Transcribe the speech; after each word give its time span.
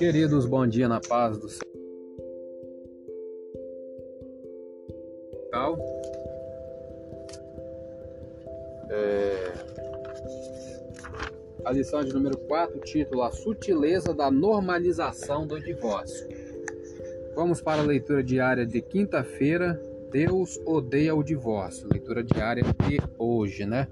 Queridos, 0.00 0.46
bom 0.46 0.66
dia 0.66 0.88
na 0.88 0.98
paz 0.98 1.36
do 1.36 1.46
Senhor. 1.46 1.70
É... 8.88 9.52
A 11.66 11.72
lição 11.72 12.02
de 12.02 12.14
número 12.14 12.38
4, 12.38 12.80
título 12.80 13.22
A 13.22 13.30
Sutileza 13.30 14.14
da 14.14 14.30
Normalização 14.30 15.46
do 15.46 15.60
Divórcio. 15.60 16.26
Vamos 17.34 17.60
para 17.60 17.82
a 17.82 17.84
leitura 17.84 18.24
diária 18.24 18.64
de 18.64 18.80
quinta-feira. 18.80 19.78
Deus 20.10 20.58
odeia 20.64 21.14
o 21.14 21.22
divórcio. 21.22 21.86
Leitura 21.92 22.24
diária 22.24 22.62
de 22.88 22.98
hoje, 23.18 23.66
né? 23.66 23.86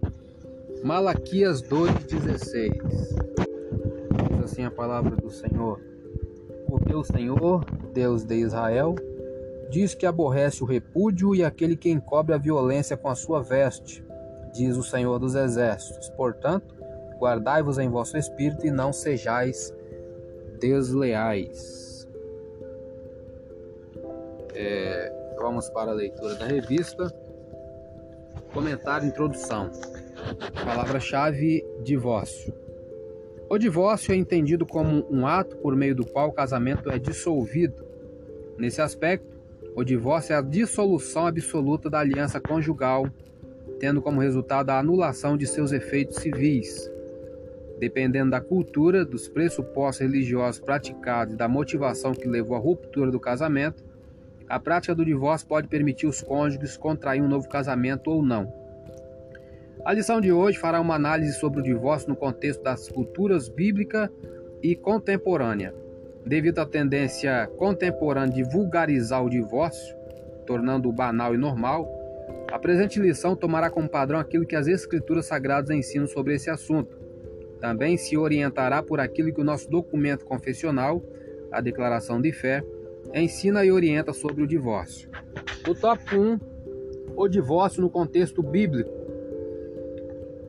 Malaquias 0.83 1.63
2,16. 1.63 2.79
Diz 4.31 4.43
assim 4.43 4.65
a 4.65 4.71
palavra 4.71 5.15
do 5.15 5.31
Senhor. 5.31 5.88
O 6.95 7.05
Senhor, 7.05 7.65
Deus 7.93 8.25
de 8.25 8.35
Israel, 8.35 8.95
diz 9.71 9.95
que 9.95 10.05
aborrece 10.05 10.63
o 10.63 10.67
repúdio 10.67 11.35
e 11.35 11.45
aquele 11.45 11.77
que 11.77 11.91
encobre 11.91 12.35
a 12.35 12.39
violência 12.39 12.97
com 12.97 13.09
a 13.09 13.15
sua 13.15 13.41
veste, 13.41 14.05
diz 14.53 14.77
o 14.77 14.83
Senhor 14.83 15.19
dos 15.19 15.35
Exércitos. 15.35 16.09
Portanto, 16.11 16.75
guardai-vos 17.19 17.79
em 17.79 17.89
vosso 17.89 18.17
espírito 18.17 18.67
e 18.67 18.71
não 18.71 18.93
sejais 18.93 19.73
desleais. 20.59 22.09
É, 24.55 25.13
vamos 25.39 25.69
para 25.71 25.93
a 25.93 25.95
leitura 25.95 26.35
da 26.35 26.47
revista. 26.47 27.13
Comentário 28.53 29.07
introdução. 29.07 29.71
Palavra-chave: 30.65 31.65
divórcio. 31.85 32.53
O 33.51 33.57
divórcio 33.57 34.13
é 34.13 34.17
entendido 34.17 34.67
como 34.67 35.07
um 35.11 35.27
ato 35.27 35.57
por 35.57 35.75
meio 35.75 35.95
do 35.95 36.05
qual 36.05 36.29
o 36.29 36.33
casamento 36.33 36.91
é 36.91 36.99
dissolvido. 36.99 37.83
Nesse 38.59 38.83
aspecto, 38.83 39.39
o 39.75 39.83
divórcio 39.83 40.35
é 40.35 40.37
a 40.37 40.43
dissolução 40.43 41.27
absoluta 41.27 41.89
da 41.89 42.01
aliança 42.01 42.39
conjugal, 42.39 43.09
tendo 43.81 44.03
como 44.03 44.21
resultado 44.21 44.69
a 44.69 44.79
anulação 44.79 45.35
de 45.35 45.47
seus 45.47 45.73
efeitos 45.73 46.17
civis. 46.17 46.93
Dependendo 47.79 48.33
da 48.33 48.41
cultura, 48.41 49.03
dos 49.03 49.29
pressupostos 49.29 50.07
religiosos 50.07 50.61
praticados 50.61 51.33
e 51.33 51.37
da 51.39 51.49
motivação 51.49 52.13
que 52.13 52.29
levou 52.29 52.55
à 52.55 52.61
ruptura 52.61 53.11
do 53.11 53.19
casamento, 53.19 53.83
a 54.47 54.61
prática 54.61 54.95
do 54.95 55.07
divórcio 55.07 55.49
pode 55.49 55.69
permitir 55.69 56.07
os 56.07 56.21
cônjuges 56.21 56.77
contrair 56.77 57.23
um 57.23 57.29
novo 57.29 57.49
casamento 57.49 58.11
ou 58.11 58.23
não. 58.23 58.53
A 59.85 59.93
lição 59.93 60.21
de 60.21 60.33
hoje 60.33 60.59
fará 60.59 60.81
uma 60.81 60.95
análise 60.95 61.33
sobre 61.35 61.61
o 61.61 61.63
divórcio 61.63 62.09
no 62.09 62.17
contexto 62.17 62.63
das 62.63 62.89
culturas 62.89 63.49
bíblica 63.49 64.11
e 64.63 64.75
contemporânea. 64.75 65.75
Devido 66.27 66.59
à 66.59 66.67
tendência 66.67 67.47
contemporânea 67.57 68.35
de 68.35 68.43
vulgarizar 68.43 69.25
o 69.25 69.31
divórcio, 69.31 69.97
tornando-o 70.47 70.93
banal 70.93 71.35
e 71.35 71.39
normal, 71.39 71.89
a 72.53 72.59
presente 72.59 73.01
lição 73.01 73.37
tomará 73.37 73.71
como 73.71 73.89
padrão 73.89 74.19
aquilo 74.19 74.47
que 74.47 74.57
as 74.57 74.67
Escrituras 74.67 75.27
Sagradas 75.27 75.71
ensinam 75.71 76.07
sobre 76.07 76.35
esse 76.35 76.51
assunto. 76.51 76.99
Também 77.61 77.97
se 77.97 78.17
orientará 78.17 78.83
por 78.83 79.01
aquilo 79.01 79.33
que 79.33 79.41
o 79.41 79.45
nosso 79.45 79.71
documento 79.71 80.25
confessional, 80.25 81.03
a 81.51 81.61
Declaração 81.61 82.21
de 82.21 82.33
Fé, 82.33 82.63
ensina 83.15 83.65
e 83.65 83.73
orienta 83.73 84.13
sobre 84.13 84.43
o 84.43 84.47
divórcio. 84.47 85.09
O 85.67 85.75
tópico 85.75 86.17
1: 86.17 86.39
O 87.17 87.29
divórcio 87.29 87.81
no 87.81 87.91
contexto 87.91 88.43
bíblico. 88.43 88.98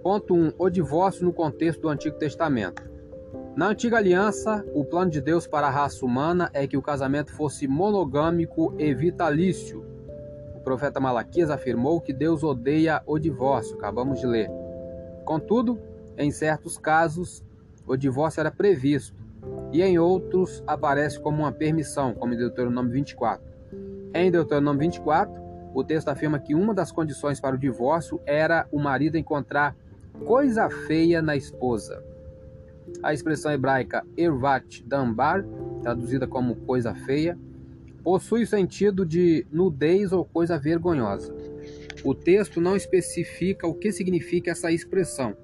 Ponto 0.09 0.33
1: 0.33 0.53
O 0.57 0.71
divórcio 0.71 1.23
no 1.23 1.31
contexto 1.31 1.81
do 1.81 1.87
Antigo 1.87 2.17
Testamento. 2.17 2.81
Na 3.55 3.67
antiga 3.67 3.97
aliança, 3.97 4.65
o 4.73 4.83
plano 4.83 5.11
de 5.11 5.21
Deus 5.21 5.45
para 5.45 5.67
a 5.67 5.69
raça 5.69 6.03
humana 6.03 6.49
é 6.51 6.65
que 6.65 6.75
o 6.75 6.81
casamento 6.81 7.31
fosse 7.31 7.67
monogâmico 7.67 8.73
e 8.79 8.91
vitalício. 8.91 9.85
O 10.55 10.61
profeta 10.61 10.99
Malaquias 10.99 11.51
afirmou 11.51 12.01
que 12.01 12.11
Deus 12.11 12.41
odeia 12.41 13.03
o 13.05 13.19
divórcio, 13.19 13.75
acabamos 13.75 14.19
de 14.19 14.25
ler. 14.25 14.49
Contudo, 15.25 15.79
em 16.17 16.31
certos 16.31 16.75
casos, 16.75 17.45
o 17.85 17.95
divórcio 17.95 18.39
era 18.39 18.49
previsto, 18.49 19.15
e 19.71 19.83
em 19.83 19.99
outros 19.99 20.63
aparece 20.65 21.19
como 21.19 21.43
uma 21.43 21.51
permissão, 21.51 22.15
como 22.15 22.33
em 22.33 22.37
Deuteronômio 22.37 22.91
24. 22.91 23.45
Em 24.15 24.31
Deuteronômio 24.31 24.79
24, 24.79 25.39
o 25.71 25.83
texto 25.83 26.09
afirma 26.09 26.39
que 26.39 26.55
uma 26.55 26.73
das 26.73 26.91
condições 26.91 27.39
para 27.39 27.55
o 27.55 27.59
divórcio 27.59 28.19
era 28.25 28.67
o 28.71 28.79
marido 28.79 29.15
encontrar 29.15 29.75
coisa 30.19 30.69
feia 30.69 31.21
na 31.21 31.35
esposa. 31.35 32.03
A 33.01 33.13
expressão 33.13 33.51
hebraica 33.51 34.05
ervat 34.17 34.83
dambar, 34.85 35.45
traduzida 35.81 36.27
como 36.27 36.55
coisa 36.55 36.93
feia, 36.93 37.37
possui 38.03 38.43
o 38.43 38.47
sentido 38.47 39.05
de 39.05 39.45
nudez 39.51 40.11
ou 40.11 40.25
coisa 40.25 40.57
vergonhosa. 40.57 41.33
O 42.03 42.13
texto 42.13 42.61
não 42.61 42.75
especifica 42.75 43.67
o 43.67 43.73
que 43.73 43.91
significa 43.91 44.51
essa 44.51 44.71
expressão. 44.71 45.35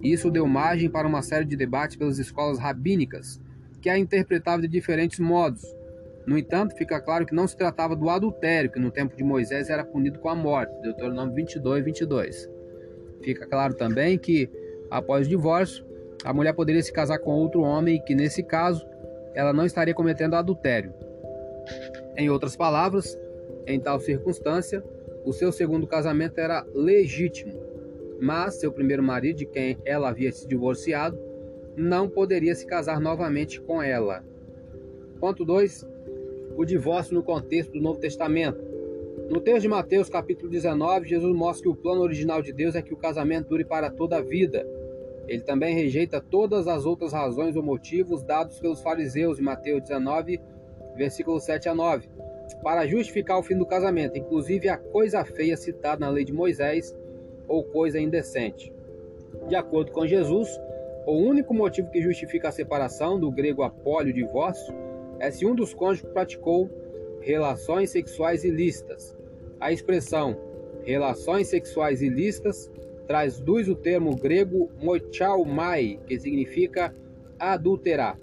Isso 0.00 0.30
deu 0.30 0.46
margem 0.46 0.90
para 0.90 1.06
uma 1.06 1.22
série 1.22 1.44
de 1.44 1.56
debates 1.56 1.96
pelas 1.96 2.18
escolas 2.18 2.58
rabínicas, 2.58 3.40
que 3.80 3.88
a 3.88 3.98
interpretavam 3.98 4.62
de 4.62 4.68
diferentes 4.68 5.18
modos. 5.18 5.62
No 6.26 6.38
entanto, 6.38 6.76
fica 6.76 7.00
claro 7.00 7.26
que 7.26 7.34
não 7.34 7.46
se 7.46 7.56
tratava 7.56 7.96
do 7.96 8.08
adultério, 8.08 8.70
que 8.70 8.78
no 8.78 8.90
tempo 8.90 9.16
de 9.16 9.24
Moisés 9.24 9.68
era 9.68 9.84
punido 9.84 10.18
com 10.18 10.28
a 10.28 10.34
morte, 10.34 10.80
Deuteronômio 10.80 11.34
22, 11.34 11.84
22. 11.84 12.51
Fica 13.22 13.46
claro 13.46 13.74
também 13.74 14.18
que, 14.18 14.50
após 14.90 15.26
o 15.26 15.30
divórcio, 15.30 15.84
a 16.24 16.32
mulher 16.32 16.52
poderia 16.54 16.82
se 16.82 16.92
casar 16.92 17.18
com 17.18 17.30
outro 17.30 17.62
homem 17.62 17.96
e 17.96 18.00
que, 18.00 18.14
nesse 18.14 18.42
caso, 18.42 18.86
ela 19.34 19.52
não 19.52 19.64
estaria 19.64 19.94
cometendo 19.94 20.34
adultério. 20.34 20.92
Em 22.16 22.28
outras 22.28 22.56
palavras, 22.56 23.18
em 23.66 23.80
tal 23.80 24.00
circunstância, 24.00 24.82
o 25.24 25.32
seu 25.32 25.52
segundo 25.52 25.86
casamento 25.86 26.38
era 26.38 26.66
legítimo, 26.74 27.52
mas 28.20 28.60
seu 28.60 28.72
primeiro 28.72 29.02
marido, 29.02 29.38
de 29.38 29.46
quem 29.46 29.78
ela 29.84 30.10
havia 30.10 30.32
se 30.32 30.46
divorciado, 30.46 31.18
não 31.76 32.08
poderia 32.08 32.54
se 32.54 32.66
casar 32.66 33.00
novamente 33.00 33.60
com 33.60 33.82
ela. 33.82 34.24
Ponto 35.18 35.44
2. 35.44 35.86
O 36.56 36.64
divórcio 36.64 37.14
no 37.14 37.22
contexto 37.22 37.72
do 37.72 37.80
Novo 37.80 37.98
Testamento. 37.98 38.71
No 39.32 39.40
texto 39.40 39.62
de 39.62 39.68
Mateus, 39.68 40.10
capítulo 40.10 40.50
19, 40.50 41.08
Jesus 41.08 41.34
mostra 41.34 41.62
que 41.62 41.68
o 41.70 41.74
plano 41.74 42.02
original 42.02 42.42
de 42.42 42.52
Deus 42.52 42.74
é 42.74 42.82
que 42.82 42.92
o 42.92 42.98
casamento 42.98 43.48
dure 43.48 43.64
para 43.64 43.90
toda 43.90 44.18
a 44.18 44.20
vida. 44.20 44.68
Ele 45.26 45.40
também 45.40 45.74
rejeita 45.74 46.20
todas 46.20 46.68
as 46.68 46.84
outras 46.84 47.14
razões 47.14 47.56
ou 47.56 47.62
motivos 47.62 48.22
dados 48.22 48.60
pelos 48.60 48.82
fariseus 48.82 49.38
em 49.38 49.42
Mateus 49.42 49.84
19, 49.84 50.38
versículos 50.94 51.44
7 51.44 51.66
a 51.70 51.74
9, 51.74 52.10
para 52.62 52.86
justificar 52.86 53.38
o 53.38 53.42
fim 53.42 53.56
do 53.56 53.64
casamento, 53.64 54.18
inclusive 54.18 54.68
a 54.68 54.76
coisa 54.76 55.24
feia 55.24 55.56
citada 55.56 56.04
na 56.04 56.10
lei 56.10 56.26
de 56.26 56.32
Moisés 56.34 56.94
ou 57.48 57.64
coisa 57.64 57.98
indecente. 57.98 58.70
De 59.48 59.56
acordo 59.56 59.92
com 59.92 60.06
Jesus, 60.06 60.60
o 61.06 61.12
único 61.12 61.54
motivo 61.54 61.90
que 61.90 62.02
justifica 62.02 62.50
a 62.50 62.52
separação, 62.52 63.18
do 63.18 63.30
grego 63.30 63.62
apólio 63.62 64.12
divórcio, 64.12 64.74
é 65.18 65.30
se 65.30 65.46
um 65.46 65.54
dos 65.54 65.72
cônjuges 65.72 66.12
praticou 66.12 66.68
relações 67.22 67.88
sexuais 67.88 68.44
ilícitas. 68.44 69.21
A 69.62 69.70
expressão 69.70 70.36
relações 70.82 71.46
sexuais 71.46 72.02
ilícitas 72.02 72.68
traduz 73.06 73.68
o 73.68 73.76
termo 73.76 74.16
grego 74.16 74.68
mochaumai, 74.82 76.00
que 76.04 76.18
significa 76.18 76.92
adulterar. 77.38 78.18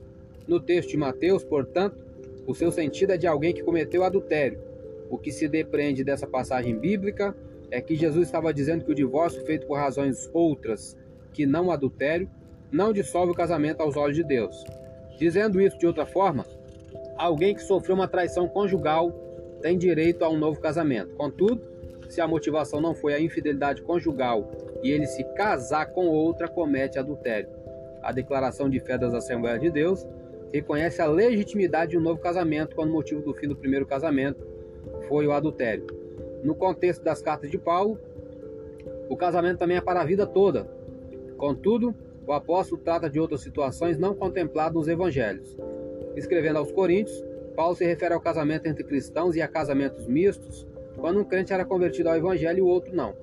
No 0.45 0.59
texto 0.59 0.89
de 0.89 0.97
Mateus, 0.97 1.41
portanto, 1.41 1.97
o 2.45 2.53
seu 2.53 2.73
sentido 2.73 3.13
é 3.13 3.17
de 3.17 3.25
alguém 3.25 3.53
que 3.53 3.63
cometeu 3.63 4.03
adultério. 4.03 4.59
O 5.09 5.17
que 5.17 5.31
se 5.31 5.47
depreende 5.47 6.03
dessa 6.03 6.27
passagem 6.27 6.77
bíblica 6.77 7.33
é 7.71 7.79
que 7.79 7.95
Jesus 7.95 8.27
estava 8.27 8.53
dizendo 8.53 8.83
que 8.83 8.91
o 8.91 8.95
divórcio 8.95 9.45
feito 9.45 9.65
por 9.65 9.77
razões 9.77 10.29
outras 10.33 10.97
que 11.31 11.45
não 11.45 11.71
adultério 11.71 12.29
não 12.69 12.91
dissolve 12.91 13.31
o 13.31 13.35
casamento 13.35 13.79
aos 13.79 13.95
olhos 13.95 14.17
de 14.17 14.25
Deus. 14.25 14.61
Dizendo 15.17 15.61
isso 15.61 15.79
de 15.79 15.87
outra 15.87 16.05
forma, 16.05 16.45
alguém 17.15 17.55
que 17.55 17.63
sofreu 17.63 17.95
uma 17.95 18.09
traição 18.09 18.45
conjugal 18.45 19.28
tem 19.61 19.77
direito 19.77 20.23
a 20.23 20.29
um 20.29 20.37
novo 20.37 20.59
casamento. 20.59 21.15
Contudo, 21.15 21.61
se 22.09 22.19
a 22.21 22.27
motivação 22.27 22.81
não 22.81 22.95
foi 22.95 23.13
a 23.13 23.19
infidelidade 23.19 23.81
conjugal 23.81 24.51
e 24.83 24.91
ele 24.91 25.05
se 25.05 25.23
casar 25.35 25.87
com 25.87 26.07
outra, 26.07 26.47
comete 26.47 26.97
adultério. 26.97 27.49
A 28.01 28.11
declaração 28.11 28.69
de 28.69 28.79
fé 28.79 28.97
das 28.97 29.13
Assembleias 29.13 29.61
de 29.61 29.69
Deus 29.69 30.07
reconhece 30.51 31.01
a 31.01 31.05
legitimidade 31.05 31.91
de 31.91 31.97
um 31.97 32.01
novo 32.01 32.19
casamento 32.19 32.75
quando 32.75 32.89
o 32.89 32.93
motivo 32.93 33.21
do 33.21 33.33
fim 33.33 33.47
do 33.47 33.55
primeiro 33.55 33.85
casamento 33.85 34.47
foi 35.07 35.27
o 35.27 35.31
adultério. 35.31 35.85
No 36.43 36.55
contexto 36.55 37.03
das 37.03 37.21
cartas 37.21 37.51
de 37.51 37.57
Paulo, 37.57 37.99
o 39.09 39.15
casamento 39.15 39.59
também 39.59 39.77
é 39.77 39.81
para 39.81 40.01
a 40.01 40.05
vida 40.05 40.25
toda. 40.25 40.65
Contudo, 41.37 41.93
o 42.25 42.33
apóstolo 42.33 42.81
trata 42.81 43.09
de 43.09 43.19
outras 43.19 43.41
situações 43.41 43.97
não 43.97 44.15
contempladas 44.15 44.73
nos 44.73 44.87
evangelhos. 44.87 45.57
Escrevendo 46.15 46.57
aos 46.57 46.71
Coríntios, 46.71 47.23
Paulo 47.59 47.75
se 47.75 47.83
refere 47.83 48.13
ao 48.13 48.21
casamento 48.21 48.67
entre 48.67 48.85
cristãos 48.85 49.35
e 49.35 49.41
a 49.41 49.47
casamentos 49.49 50.07
mistos, 50.07 50.65
quando 50.95 51.19
um 51.19 51.25
crente 51.25 51.51
era 51.51 51.65
convertido 51.65 52.07
ao 52.07 52.15
evangelho 52.15 52.59
e 52.59 52.61
o 52.61 52.65
outro 52.65 52.95
não. 52.95 53.13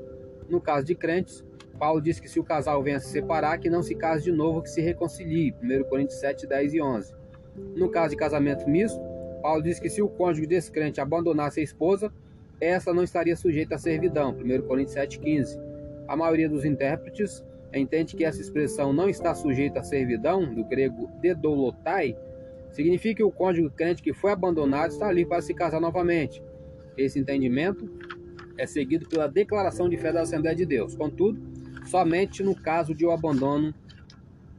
No 0.46 0.60
caso 0.60 0.84
de 0.84 0.94
crentes, 0.94 1.42
Paulo 1.78 2.02
diz 2.02 2.20
que 2.20 2.28
se 2.28 2.38
o 2.38 2.44
casal 2.44 2.82
venha 2.82 3.00
se 3.00 3.08
separar, 3.08 3.56
que 3.58 3.70
não 3.70 3.82
se 3.82 3.94
case 3.94 4.24
de 4.24 4.32
novo, 4.32 4.60
que 4.60 4.68
se 4.68 4.82
reconcilie. 4.82 5.54
1 5.62 5.84
Coríntios 5.84 6.20
7, 6.20 6.46
10 6.46 6.74
e 6.74 6.82
11. 6.82 7.14
No 7.74 7.88
caso 7.88 8.10
de 8.10 8.16
casamento 8.16 8.68
misto, 8.68 9.00
Paulo 9.40 9.62
diz 9.62 9.80
que 9.80 9.88
se 9.88 10.02
o 10.02 10.08
cônjuge 10.10 10.46
descrente 10.46 11.00
abandonasse 11.00 11.60
a 11.60 11.62
esposa, 11.62 12.12
essa 12.60 12.92
não 12.92 13.04
estaria 13.04 13.36
sujeita 13.36 13.76
à 13.76 13.78
servidão. 13.78 14.36
1 14.38 14.66
Coríntios 14.66 14.98
7,15. 14.98 15.58
A 16.06 16.14
maioria 16.14 16.50
dos 16.50 16.66
intérpretes 16.66 17.42
entende 17.72 18.14
que 18.14 18.24
essa 18.26 18.42
expressão 18.42 18.92
não 18.92 19.08
está 19.08 19.34
sujeita 19.34 19.80
à 19.80 19.82
servidão, 19.82 20.44
do 20.54 20.62
grego 20.62 21.10
dedolotai, 21.22 22.14
significa 22.72 23.16
que 23.16 23.24
o 23.24 23.30
cônjuge 23.30 23.70
crente 23.70 24.02
que 24.02 24.12
foi 24.12 24.32
abandonado 24.32 24.90
está 24.90 25.08
ali 25.08 25.24
para 25.24 25.40
se 25.42 25.54
casar 25.54 25.80
novamente. 25.80 26.42
Esse 26.96 27.18
entendimento 27.18 27.88
é 28.58 28.66
seguido 28.66 29.08
pela 29.08 29.28
declaração 29.28 29.88
de 29.88 29.96
fé 29.96 30.12
da 30.12 30.22
Assembleia 30.22 30.56
de 30.56 30.64
Deus. 30.64 30.94
Contudo, 30.94 31.40
somente 31.86 32.42
no 32.42 32.54
caso 32.54 32.94
de 32.94 33.04
o 33.04 33.10
um 33.10 33.12
abandono 33.12 33.74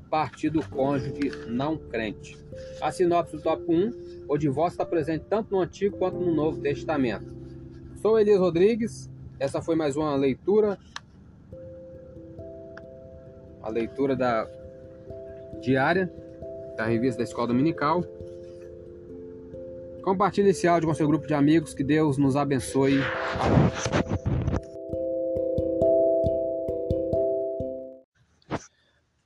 partir 0.10 0.50
do 0.50 0.68
cônjuge 0.68 1.32
não 1.48 1.78
crente. 1.78 2.38
A 2.82 2.92
sinopse 2.92 3.36
do 3.36 3.42
tópico 3.42 3.72
1, 3.72 4.26
o 4.28 4.38
divórcio 4.38 4.76
está 4.76 4.86
presente 4.86 5.26
tanto 5.30 5.52
no 5.52 5.62
Antigo 5.62 5.98
quanto 5.98 6.18
no 6.18 6.34
Novo 6.34 6.62
Testamento. 6.62 7.36
Sou 8.02 8.20
Elias 8.20 8.40
Rodrigues, 8.40 9.10
essa 9.40 9.62
foi 9.62 9.76
mais 9.76 9.96
uma 9.98 10.16
leitura, 10.16 10.78
a 13.62 13.70
leitura 13.70 14.16
da 14.16 14.48
diária 15.62 16.12
da 16.78 16.86
revista 16.86 17.18
da 17.18 17.24
Escola 17.24 17.48
Dominical. 17.48 18.04
Compartilhe 20.04 20.50
esse 20.50 20.68
áudio 20.68 20.88
com 20.88 20.96
seu 20.96 21.08
grupo 21.08 21.28
de 21.28 21.34
amigos, 21.34 21.74
que 21.74 21.84
Deus 21.84 22.18
nos 22.18 22.36
abençoe. 22.36 23.02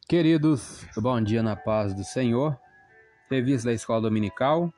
Queridos, 0.07 0.85
bom 0.97 1.21
dia 1.21 1.43
na 1.43 1.55
paz 1.55 1.93
do 1.93 2.03
Senhor. 2.03 2.57
Revista 3.29 3.69
da 3.69 3.73
Escola 3.73 4.01
Dominical. 4.01 4.73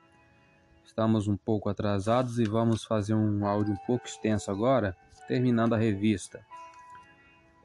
Estamos 0.84 1.26
um 1.26 1.36
pouco 1.36 1.68
atrasados 1.68 2.38
e 2.38 2.44
vamos 2.44 2.84
fazer 2.84 3.14
um 3.14 3.46
áudio 3.46 3.72
um 3.72 3.86
pouco 3.86 4.06
extenso 4.06 4.50
agora, 4.50 4.96
terminando 5.26 5.74
a 5.74 5.78
revista. 5.78 6.44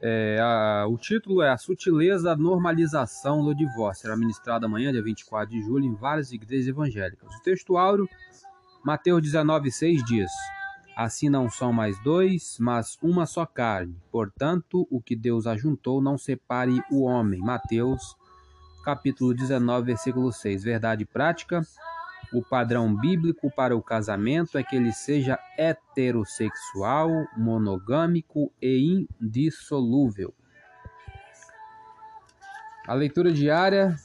É, 0.02 0.38
a, 0.40 0.86
o 0.88 0.96
título 0.96 1.42
é 1.42 1.50
A 1.50 1.58
Sutileza 1.58 2.24
da 2.24 2.36
Normalização 2.36 3.44
do 3.44 3.54
Divórcio. 3.54 4.02
Será 4.02 4.16
ministrado 4.16 4.64
amanhã, 4.64 4.90
dia 4.92 5.02
24 5.02 5.50
de 5.50 5.60
julho, 5.62 5.84
em 5.84 5.94
várias 5.94 6.32
igrejas 6.32 6.68
evangélicas. 6.68 7.34
O 7.34 7.42
texto 7.42 7.76
áureo, 7.76 8.08
Mateus 8.82 9.20
19,6 9.22 10.02
diz: 10.04 10.30
Assim 10.96 11.28
não 11.28 11.50
são 11.50 11.72
mais 11.72 11.98
dois, 12.02 12.56
mas 12.58 12.98
uma 13.02 13.26
só 13.26 13.44
carne. 13.44 13.96
Portanto, 14.10 14.86
o 14.90 15.00
que 15.00 15.14
Deus 15.14 15.46
ajuntou, 15.46 16.00
não 16.00 16.16
separe 16.16 16.82
o 16.90 17.02
homem. 17.02 17.40
Mateus, 17.40 18.16
capítulo 18.84 19.34
19, 19.34 19.86
versículo 19.86 20.32
6. 20.32 20.64
Verdade 20.64 21.04
prática. 21.04 21.62
O 22.32 22.42
padrão 22.42 22.94
bíblico 22.94 23.50
para 23.50 23.76
o 23.76 23.82
casamento 23.82 24.56
é 24.56 24.62
que 24.62 24.76
ele 24.76 24.92
seja 24.92 25.38
heterossexual, 25.58 27.10
monogâmico 27.36 28.52
e 28.62 29.06
indissolúvel. 29.20 30.32
A 32.86 32.94
leitura 32.94 33.32
diária, 33.32 33.96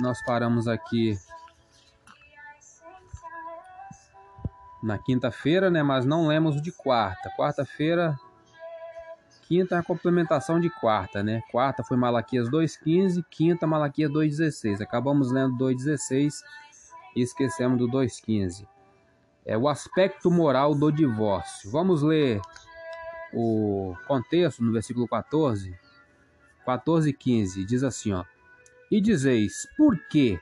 nós 0.00 0.20
paramos 0.24 0.66
aqui 0.66 1.16
na 4.82 4.98
quinta-feira, 4.98 5.70
né? 5.70 5.82
Mas 5.82 6.04
não 6.04 6.26
lemos 6.26 6.60
de 6.60 6.72
quarta. 6.72 7.30
Quarta-feira, 7.36 8.18
quinta 9.48 9.76
é 9.76 9.78
a 9.78 9.82
complementação 9.82 10.60
de 10.60 10.70
quarta, 10.70 11.22
né? 11.22 11.42
Quarta 11.50 11.82
foi 11.82 11.96
Malaquias 11.96 12.48
2:15, 12.48 13.24
quinta 13.30 13.66
Malaquias 13.66 14.10
2:16. 14.10 14.80
Acabamos 14.80 15.32
lendo 15.32 15.56
2:16 15.56 16.42
e 17.14 17.22
esquecemos 17.22 17.78
do 17.78 17.88
2,15. 17.88 18.66
É 19.44 19.56
o 19.56 19.68
aspecto 19.68 20.30
moral 20.30 20.74
do 20.74 20.90
divórcio. 20.90 21.70
Vamos 21.70 22.02
ler 22.02 22.40
o 23.32 23.94
contexto 24.06 24.62
no 24.62 24.72
versículo 24.72 25.08
14. 25.08 25.74
14 26.64 27.08
e 27.08 27.12
15 27.12 27.64
diz 27.64 27.82
assim: 27.82 28.12
ó, 28.12 28.24
E 28.90 29.00
dizeis, 29.00 29.66
por 29.76 29.98
quê? 30.08 30.38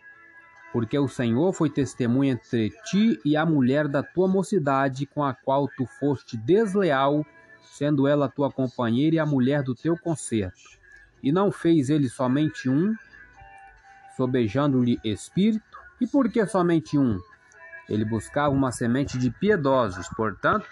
Porque 0.72 0.98
o 0.98 1.08
Senhor 1.08 1.52
foi 1.52 1.70
testemunha 1.70 2.32
entre 2.32 2.70
ti 2.84 3.18
e 3.24 3.36
a 3.36 3.46
mulher 3.46 3.86
da 3.88 4.02
tua 4.02 4.28
mocidade, 4.28 5.06
com 5.06 5.22
a 5.22 5.32
qual 5.32 5.68
tu 5.68 5.86
foste 5.86 6.36
desleal, 6.36 7.24
sendo 7.62 8.06
ela 8.08 8.28
tua 8.28 8.50
companheira 8.50 9.16
e 9.16 9.18
a 9.18 9.26
mulher 9.26 9.62
do 9.62 9.74
teu 9.74 9.96
concerto. 9.96 10.76
E 11.22 11.30
não 11.30 11.50
fez 11.50 11.88
ele 11.88 12.08
somente 12.08 12.68
um, 12.68 12.94
sobejando-lhe 14.16 14.98
espírito, 15.04 15.75
e 16.00 16.06
por 16.06 16.28
que 16.28 16.44
somente 16.46 16.98
um? 16.98 17.18
Ele 17.88 18.04
buscava 18.04 18.54
uma 18.54 18.72
semente 18.72 19.16
de 19.16 19.30
piedosos, 19.30 20.08
portanto, 20.16 20.66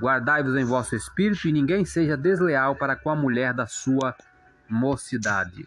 guardai-vos 0.00 0.56
em 0.56 0.64
vosso 0.64 0.94
espírito 0.94 1.48
e 1.48 1.52
ninguém 1.52 1.84
seja 1.84 2.16
desleal 2.16 2.76
para 2.76 2.96
com 2.96 3.10
a 3.10 3.16
mulher 3.16 3.52
da 3.52 3.66
sua 3.66 4.14
mocidade. 4.68 5.66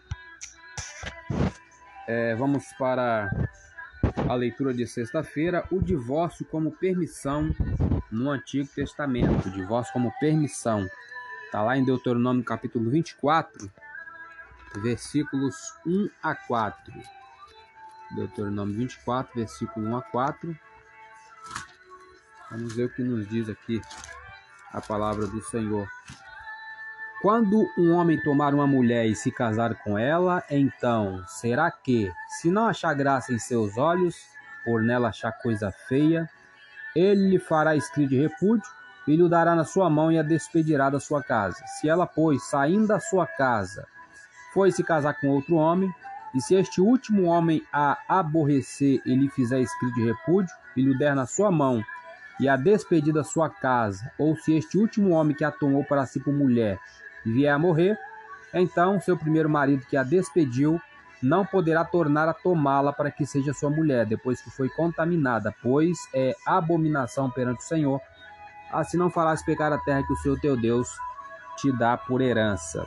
É, 2.08 2.36
vamos 2.36 2.66
para 2.78 3.30
a 4.30 4.34
leitura 4.36 4.74
de 4.74 4.86
sexta-feira, 4.88 5.64
o 5.72 5.82
divórcio 5.82 6.46
como 6.46 6.72
permissão 6.72 7.54
no 8.12 8.30
Antigo 8.30 8.70
Testamento. 8.74 9.50
O 9.50 9.52
divórcio 9.52 9.94
como 9.94 10.14
permissão. 10.20 10.88
Está 11.46 11.62
lá 11.62 11.78
em 11.78 11.86
Deuteronômio 11.86 12.44
capítulo 12.44 12.90
24, 12.90 13.72
versículos 14.82 15.56
1 15.86 16.10
a 16.22 16.36
4. 16.36 16.94
Deuteronômio 18.12 18.76
24, 18.76 19.34
versículo 19.36 19.88
1 19.88 19.98
a 19.98 20.02
4. 20.02 20.58
Vamos 22.52 22.76
ver 22.76 22.86
o 22.86 22.90
que 22.90 23.04
nos 23.04 23.28
diz 23.28 23.50
aqui 23.50 23.82
a 24.72 24.82
palavra 24.82 25.26
do 25.26 25.42
Senhor. 25.42 25.88
Quando 27.22 27.66
um 27.78 27.94
homem 27.94 28.22
tomar 28.22 28.54
uma 28.54 28.68
mulher 28.68 29.08
e 29.08 29.16
se 29.16 29.32
casar 29.32 29.76
com 29.84 29.98
ela, 29.98 30.44
então 30.50 31.24
será 31.28 31.72
que, 31.72 32.12
se 32.40 32.52
não 32.52 32.68
achar 32.68 32.94
graça 32.94 33.34
em 33.34 33.40
seus 33.40 33.78
olhos, 33.78 34.16
por 34.64 34.84
nela 34.84 35.10
achar 35.10 35.32
coisa 35.32 35.72
feia, 35.88 36.30
ele 36.96 37.30
lhe 37.30 37.40
fará 37.40 37.76
escrito 37.76 38.10
de 38.10 38.22
repúdio 38.22 38.70
e 39.08 39.16
lhe 39.16 39.30
dará 39.30 39.56
na 39.56 39.64
sua 39.64 39.90
mão 39.90 40.12
e 40.12 40.20
a 40.20 40.24
despedirá 40.24 40.90
da 40.90 41.00
sua 41.00 41.24
casa. 41.24 41.64
Se 41.68 41.90
ela, 41.90 42.06
pois, 42.06 42.44
saindo 42.44 42.88
da 42.88 43.00
sua 43.00 43.26
casa, 43.26 43.88
foi 44.54 44.72
se 44.72 44.84
casar 44.84 45.20
com 45.20 45.28
outro 45.28 45.56
homem, 45.56 45.94
e 46.36 46.42
se 46.42 46.54
este 46.56 46.82
último 46.82 47.24
homem 47.24 47.64
a 47.72 47.98
aborrecer 48.08 49.02
e 49.06 49.16
lhe 49.16 49.30
fizer 49.30 49.62
escrito 49.62 49.96
de 49.96 50.06
repúdio, 50.06 50.54
e 50.76 50.82
lhe 50.82 50.98
der 50.98 51.16
na 51.16 51.26
sua 51.26 51.50
mão, 51.50 51.82
e 52.40 52.50
a 52.50 52.58
despedir 52.58 53.14
da 53.14 53.24
sua 53.24 53.50
casa, 53.50 54.12
ou 54.20 54.36
se 54.36 54.54
este 54.54 54.78
último 54.78 55.12
homem 55.12 55.36
que 55.36 55.46
a 55.46 55.52
tomou 55.52 55.86
para 55.86 56.06
si 56.06 56.20
por 56.20 56.34
mulher 56.34 56.78
vier 57.26 57.54
a 57.54 57.58
morrer, 57.58 57.98
então 58.54 59.00
seu 59.00 59.18
primeiro 59.18 59.50
marido 59.50 59.86
que 59.86 59.96
a 59.96 60.04
despediu 60.04 60.80
não 61.24 61.46
poderá 61.46 61.84
tornar 61.86 62.28
a 62.28 62.34
tomá-la 62.34 62.92
para 62.92 63.10
que 63.10 63.26
seja 63.26 63.54
sua 63.54 63.70
mulher, 63.70 64.06
depois 64.06 64.42
que 64.42 64.52
foi 64.52 64.70
contaminada, 64.70 65.56
pois 65.64 65.98
é 66.14 66.36
abominação 66.46 67.32
perante 67.32 67.60
o 67.60 67.68
Senhor. 67.68 68.02
Assim 68.72 68.98
não 68.98 69.10
farás 69.10 69.44
pecar 69.44 69.72
a 69.72 69.78
terra 69.78 70.04
que 70.06 70.14
o 70.14 70.18
Senhor 70.18 70.40
teu 70.40 70.60
Deus 70.60 70.90
te 71.58 71.72
dá 71.72 71.98
por 71.98 72.22
herança. 72.22 72.86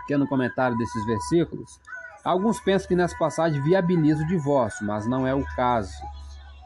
Pequeno 0.00 0.28
comentário 0.28 0.76
desses 0.76 1.06
versículos. 1.06 1.80
Alguns 2.24 2.60
pensam 2.60 2.88
que 2.88 2.96
nessa 2.96 3.16
passagem 3.16 3.62
viabiliza 3.62 4.22
o 4.22 4.26
divórcio, 4.26 4.86
mas 4.86 5.06
não 5.06 5.26
é 5.26 5.34
o 5.34 5.44
caso. 5.54 5.92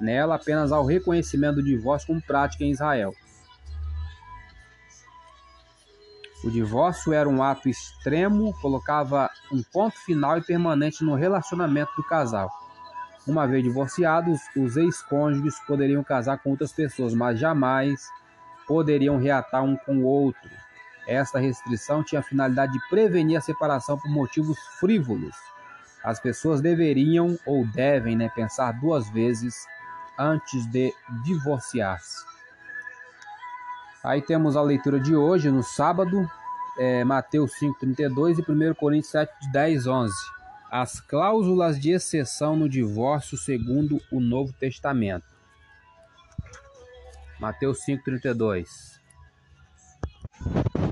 Nela 0.00 0.34
apenas 0.34 0.72
há 0.72 0.80
o 0.80 0.86
reconhecimento 0.86 1.56
do 1.56 1.64
divórcio 1.64 2.08
como 2.08 2.22
prática 2.22 2.64
em 2.64 2.70
Israel. 2.70 3.14
O 6.44 6.50
divórcio 6.50 7.12
era 7.12 7.28
um 7.28 7.40
ato 7.40 7.68
extremo, 7.68 8.52
colocava 8.60 9.30
um 9.52 9.62
ponto 9.62 9.96
final 10.04 10.36
e 10.38 10.42
permanente 10.42 11.04
no 11.04 11.14
relacionamento 11.14 11.92
do 11.96 12.02
casal. 12.02 12.50
Uma 13.24 13.46
vez 13.46 13.62
divorciados, 13.62 14.40
os 14.56 14.76
ex-cônjuges 14.76 15.54
poderiam 15.68 16.02
casar 16.02 16.38
com 16.38 16.50
outras 16.50 16.72
pessoas, 16.72 17.14
mas 17.14 17.38
jamais 17.38 18.00
poderiam 18.66 19.18
reatar 19.18 19.62
um 19.62 19.76
com 19.76 19.98
o 19.98 20.04
outro. 20.04 20.50
Esta 21.06 21.38
restrição 21.38 22.02
tinha 22.02 22.20
a 22.20 22.24
finalidade 22.24 22.72
de 22.72 22.88
prevenir 22.88 23.36
a 23.36 23.40
separação 23.40 23.98
por 23.98 24.10
motivos 24.10 24.58
frívolos. 24.78 25.34
As 26.02 26.20
pessoas 26.20 26.60
deveriam 26.60 27.38
ou 27.46 27.66
devem 27.66 28.16
né, 28.16 28.28
pensar 28.28 28.72
duas 28.72 29.08
vezes 29.10 29.66
antes 30.18 30.66
de 30.66 30.92
divorciar-se. 31.24 32.24
Aí 34.02 34.20
temos 34.20 34.56
a 34.56 34.62
leitura 34.62 34.98
de 34.98 35.14
hoje, 35.14 35.48
no 35.50 35.62
sábado, 35.62 36.28
é, 36.76 37.04
Mateus 37.04 37.52
5,32 37.60 38.38
e 38.38 38.70
1 38.70 38.74
Coríntios 38.74 39.12
7, 39.12 39.32
10, 39.52 39.86
11. 39.86 40.12
As 40.70 41.00
cláusulas 41.00 41.78
de 41.78 41.92
exceção 41.92 42.56
no 42.56 42.68
divórcio 42.68 43.36
segundo 43.36 44.00
o 44.10 44.20
Novo 44.20 44.52
Testamento. 44.52 45.26
Mateus 47.38 47.78
5,32 47.86 48.91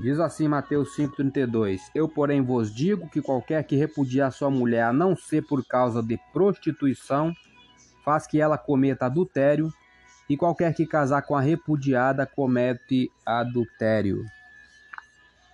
Diz 0.01 0.19
assim 0.19 0.47
Mateus 0.47 0.95
5,32: 0.97 1.79
Eu, 1.93 2.09
porém, 2.09 2.41
vos 2.41 2.73
digo 2.73 3.07
que 3.07 3.21
qualquer 3.21 3.63
que 3.63 3.75
repudiar 3.75 4.31
sua 4.31 4.49
mulher, 4.49 4.85
a 4.85 4.93
não 4.93 5.15
ser 5.15 5.43
por 5.43 5.63
causa 5.63 6.01
de 6.01 6.19
prostituição, 6.33 7.31
faz 8.03 8.25
que 8.25 8.41
ela 8.41 8.57
cometa 8.57 9.05
adultério, 9.05 9.71
e 10.27 10.35
qualquer 10.35 10.73
que 10.73 10.87
casar 10.87 11.21
com 11.21 11.35
a 11.35 11.41
repudiada 11.41 12.25
comete 12.25 13.11
adultério. 13.23 14.25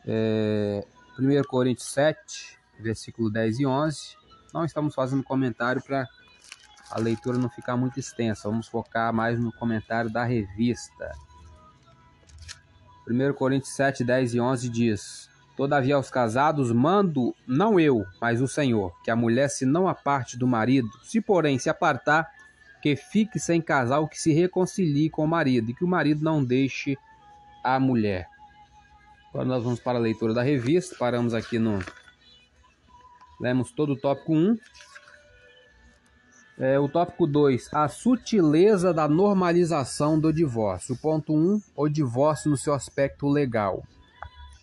É, 0.06 0.82
1 1.20 1.44
Coríntios 1.50 1.90
7, 1.90 2.58
versículo 2.80 3.30
10 3.30 3.60
e 3.60 3.66
11. 3.66 4.16
Não 4.54 4.64
estamos 4.64 4.96
fazendo 4.96 5.24
comentário 5.24 5.84
para 5.84 6.08
a 6.90 7.00
leitura 7.00 7.38
não 7.38 7.50
ficar 7.50 7.76
muito 7.76 8.00
extensa, 8.00 8.48
vamos 8.48 8.70
focar 8.70 9.14
mais 9.14 9.38
no 9.38 9.52
comentário 9.52 10.10
da 10.10 10.24
revista. 10.24 11.12
1 13.10 13.34
Coríntios 13.34 13.74
7, 13.74 14.04
10 14.04 14.34
e 14.36 14.40
11 14.40 14.70
diz: 14.70 15.30
Todavia 15.56 15.96
aos 15.96 16.10
casados 16.10 16.72
mando, 16.72 17.34
não 17.48 17.80
eu, 17.80 18.06
mas 18.22 18.42
o 18.42 18.48
Senhor, 18.48 18.94
que 19.04 19.10
a 19.10 19.16
mulher 19.16 19.50
se 19.50 19.66
não 19.66 19.88
aparte 19.88 20.38
do 20.38 20.48
marido, 20.48 20.90
se 21.04 21.20
porém 21.20 21.58
se 21.58 21.70
apartar, 21.70 22.30
que 22.82 22.96
fique 22.96 23.40
sem 23.40 23.62
casal, 23.62 24.08
que 24.08 24.20
se 24.20 24.32
reconcilie 24.32 25.10
com 25.10 25.24
o 25.24 25.28
marido, 25.28 25.72
e 25.72 25.74
que 25.74 25.84
o 25.84 25.88
marido 25.88 26.24
não 26.24 26.44
deixe 26.44 26.98
a 27.64 27.80
mulher. 27.80 28.28
Agora 29.30 29.46
nós 29.46 29.64
vamos 29.64 29.80
para 29.80 29.98
a 29.98 30.02
leitura 30.02 30.34
da 30.34 30.44
revista, 30.44 30.96
paramos 30.98 31.34
aqui 31.34 31.58
no... 31.58 31.80
Lemos 33.40 33.72
todo 33.72 33.94
o 33.94 33.96
tópico 33.96 34.34
1. 34.34 34.58
É, 36.60 36.80
o 36.80 36.90
tópico 36.90 37.28
2, 37.28 37.70
a 37.72 37.88
sutileza 37.88 38.92
da 38.92 39.08
normalização 39.08 40.20
do 40.20 40.34
divórcio. 40.34 40.96
O 40.96 40.98
ponto 40.98 41.32
1, 41.32 41.36
um, 41.36 41.62
o 41.76 41.88
divórcio 41.88 42.50
no 42.50 42.58
seu 42.58 42.74
aspecto 42.74 43.28
legal. 43.28 43.84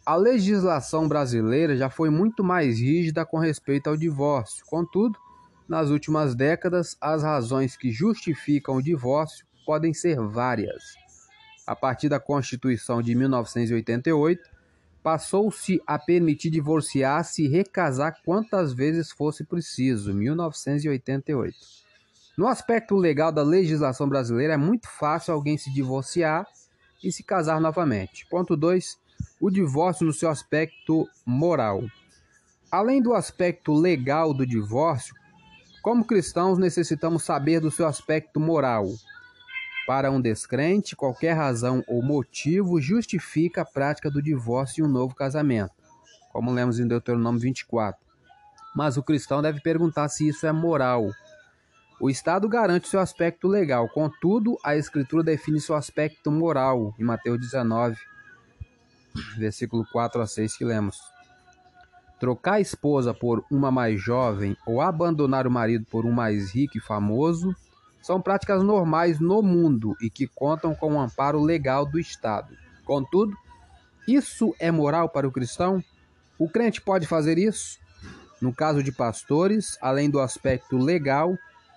A 0.05 0.17
legislação 0.17 1.07
brasileira 1.07 1.77
já 1.77 1.89
foi 1.89 2.11
muito 2.11 2.43
mais 2.43 2.81
rígida 2.81 3.25
com 3.25 3.39
respeito 3.39 3.89
ao 3.89 3.97
divórcio. 3.97 4.65
Contudo, 4.67 5.17
nas 5.69 5.89
últimas 5.91 6.35
décadas, 6.35 6.97
as 7.01 7.23
razões 7.23 7.77
que 7.77 7.93
justificam 7.93 8.75
o 8.75 8.83
divórcio 8.83 9.47
podem 9.65 9.95
ser 9.95 10.19
várias. 10.19 10.95
A 11.65 11.77
partir 11.77 12.09
da 12.09 12.19
Constituição 12.19 13.01
de 13.01 13.15
1988, 13.15 14.43
passou-se 15.01 15.81
a 15.87 15.97
permitir 15.97 16.51
divorciar-se 16.51 17.45
e 17.45 17.49
recasar 17.49 18.21
quantas 18.25 18.75
vezes 18.75 19.13
fosse 19.13 19.45
preciso. 19.45 20.13
1988. 20.13 21.84
No 22.37 22.49
aspecto 22.49 22.97
legal 22.97 23.31
da 23.31 23.43
legislação 23.43 24.09
brasileira, 24.09 24.55
é 24.55 24.57
muito 24.57 24.89
fácil 24.89 25.33
alguém 25.33 25.57
se 25.57 25.73
divorciar 25.73 26.45
e 27.03 27.13
se 27.13 27.23
casar 27.23 27.61
novamente. 27.61 28.27
Ponto 28.29 28.57
2. 28.57 28.99
O 29.41 29.51
divórcio 29.51 30.05
no 30.05 30.13
seu 30.13 30.29
aspecto 30.29 31.09
moral. 31.25 31.85
Além 32.73 33.01
do 33.01 33.15
aspecto 33.15 33.73
legal 33.73 34.35
do 34.35 34.45
divórcio, 34.45 35.15
como 35.81 36.05
cristãos, 36.05 36.59
necessitamos 36.59 37.23
saber 37.23 37.61
do 37.61 37.71
seu 37.71 37.87
aspecto 37.87 38.41
moral. 38.41 38.89
Para 39.87 40.11
um 40.11 40.21
descrente, 40.21 40.97
qualquer 40.97 41.35
razão 41.35 41.85
ou 41.87 42.03
motivo 42.03 42.81
justifica 42.81 43.63
a 43.63 43.67
prática 43.67 44.11
do 44.11 44.23
divórcio 44.23 44.83
e 44.83 44.89
um 44.89 44.91
novo 44.91 45.15
casamento, 45.15 45.75
como 46.33 46.51
lemos 46.51 46.81
em 46.81 46.89
Deuteronômio 46.89 47.41
24. 47.41 48.03
Mas 48.75 48.97
o 48.97 49.03
cristão 49.03 49.41
deve 49.41 49.61
perguntar 49.61 50.09
se 50.09 50.27
isso 50.27 50.47
é 50.47 50.53
moral. 50.53 51.11
O 52.05 52.11
Estado 52.11 52.47
garante 52.51 52.87
seu 52.87 53.01
aspecto 53.01 53.49
legal, 53.49 53.89
contudo, 53.89 54.59
a 54.63 54.77
Escritura 54.77 55.23
define 55.23 55.59
seu 55.59 55.75
aspecto 55.75 56.31
moral, 56.31 56.95
em 56.99 57.03
Mateus 57.03 57.41
19, 57.41 57.97
versículo 59.39 59.87
4 59.91 60.21
a 60.21 60.27
6 60.27 60.55
que 60.55 60.67
lemos. 60.67 61.01
Trocar 62.21 62.57
a 62.57 62.61
esposa 62.61 63.15
por 63.15 63.43
uma 63.51 63.71
mais 63.71 63.99
jovem 63.99 64.55
ou 64.67 64.83
abandonar 64.83 65.47
o 65.47 65.51
marido 65.51 65.87
por 65.91 66.05
um 66.05 66.13
mais 66.13 66.51
rico 66.51 66.77
e 66.77 66.81
famoso 66.81 67.57
são 68.03 68.21
práticas 68.21 68.63
normais 68.63 69.19
no 69.19 69.41
mundo 69.41 69.97
e 69.99 70.11
que 70.11 70.27
contam 70.27 70.75
com 70.75 70.97
o 70.97 71.01
amparo 71.01 71.41
legal 71.41 71.87
do 71.87 71.99
Estado. 71.99 72.55
Contudo, 72.85 73.35
isso 74.07 74.55
é 74.59 74.71
moral 74.71 75.09
para 75.09 75.27
o 75.27 75.33
cristão? 75.33 75.83
O 76.39 76.51
crente 76.51 76.83
pode 76.83 77.07
fazer 77.07 77.39
isso? 77.39 77.79
No 78.43 78.53
caso 78.53 78.83
de 78.83 78.93
pastores, 78.93 79.79
além 79.81 80.11
do 80.11 80.21
aspecto 80.21 80.77
legal, 80.77 81.35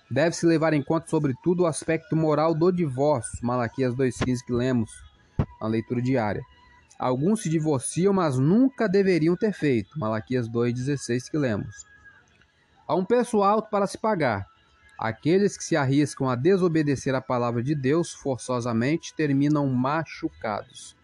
deve-se 0.10 0.46
levar 0.46 0.74
em 0.74 0.82
conta, 0.82 1.08
sobretudo, 1.08 1.64
o 1.64 1.66
aspecto 1.68 2.16
moral 2.16 2.54
do 2.54 2.72
divórcio, 2.72 3.46
Malaquias 3.46 3.94
2,15 3.94 4.46
que 4.46 4.54
lemos 4.54 4.92
na 5.62 5.68
leitura 5.68 6.02
diária. 6.02 6.42
Alguns 6.98 7.44
se 7.44 7.50
divorciam, 7.50 8.14
mas 8.14 8.40
nunca 8.40 8.90
deveriam 8.90 9.36
ter 9.36 9.54
feito. 9.54 10.00
Malaquias 10.00 10.50
2,16 10.50 11.30
que 11.30 11.38
lemos. 11.38 11.86
Há 12.88 12.96
um 12.96 13.06
preço 13.06 13.44
alto 13.44 13.70
para 13.70 13.86
se 13.86 13.98
pagar. 13.98 14.48
Aqueles 14.98 15.56
que 15.56 15.64
se 15.64 15.76
arriscam 15.76 16.28
a 16.28 16.36
desobedecer 16.36 17.14
a 17.14 17.22
palavra 17.22 17.62
de 17.62 17.76
Deus 17.76 18.14
forçosamente 18.14 19.14
terminam 19.14 19.68
machucados. 19.68 20.96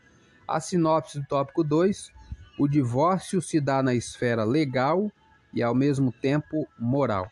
A 0.48 0.60
sinopse 0.60 1.19
do 1.19 1.27
tópico 1.27 1.63
2: 1.63 2.12
o 2.57 2.67
divórcio 2.67 3.39
se 3.39 3.60
dá 3.60 3.83
na 3.83 3.93
esfera 3.93 4.43
legal 4.43 5.12
e 5.53 5.62
ao 5.62 5.75
mesmo 5.75 6.12
tempo 6.12 6.67
moral. 6.79 7.29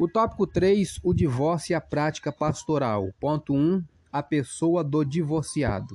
O 0.00 0.08
tópico 0.08 0.46
3: 0.46 0.98
o 1.02 1.12
divórcio 1.12 1.72
e 1.72 1.74
a 1.74 1.80
prática 1.80 2.32
pastoral. 2.32 3.12
Ponto 3.20 3.52
1: 3.52 3.84
a 4.10 4.22
pessoa 4.22 4.82
do 4.82 5.04
divorciado. 5.04 5.94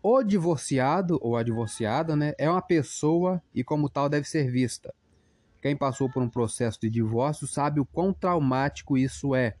O 0.00 0.22
divorciado 0.22 1.18
ou 1.20 1.36
a 1.36 1.42
divorciada 1.42 2.14
né, 2.14 2.34
é 2.38 2.48
uma 2.48 2.62
pessoa 2.62 3.42
e, 3.52 3.64
como 3.64 3.88
tal, 3.88 4.08
deve 4.08 4.28
ser 4.28 4.48
vista. 4.48 4.94
Quem 5.60 5.76
passou 5.76 6.08
por 6.08 6.22
um 6.22 6.28
processo 6.28 6.78
de 6.80 6.88
divórcio 6.88 7.48
sabe 7.48 7.80
o 7.80 7.84
quão 7.84 8.12
traumático 8.12 8.96
isso 8.96 9.34
é. 9.34 9.56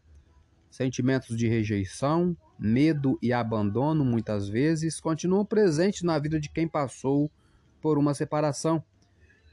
Sentimentos 0.70 1.36
de 1.36 1.48
rejeição, 1.48 2.36
medo 2.56 3.18
e 3.20 3.32
abandono, 3.32 4.04
muitas 4.04 4.48
vezes, 4.48 5.00
continuam 5.00 5.44
presentes 5.44 6.04
na 6.04 6.16
vida 6.20 6.38
de 6.38 6.48
quem 6.48 6.68
passou 6.68 7.28
por 7.82 7.98
uma 7.98 8.14
separação. 8.14 8.80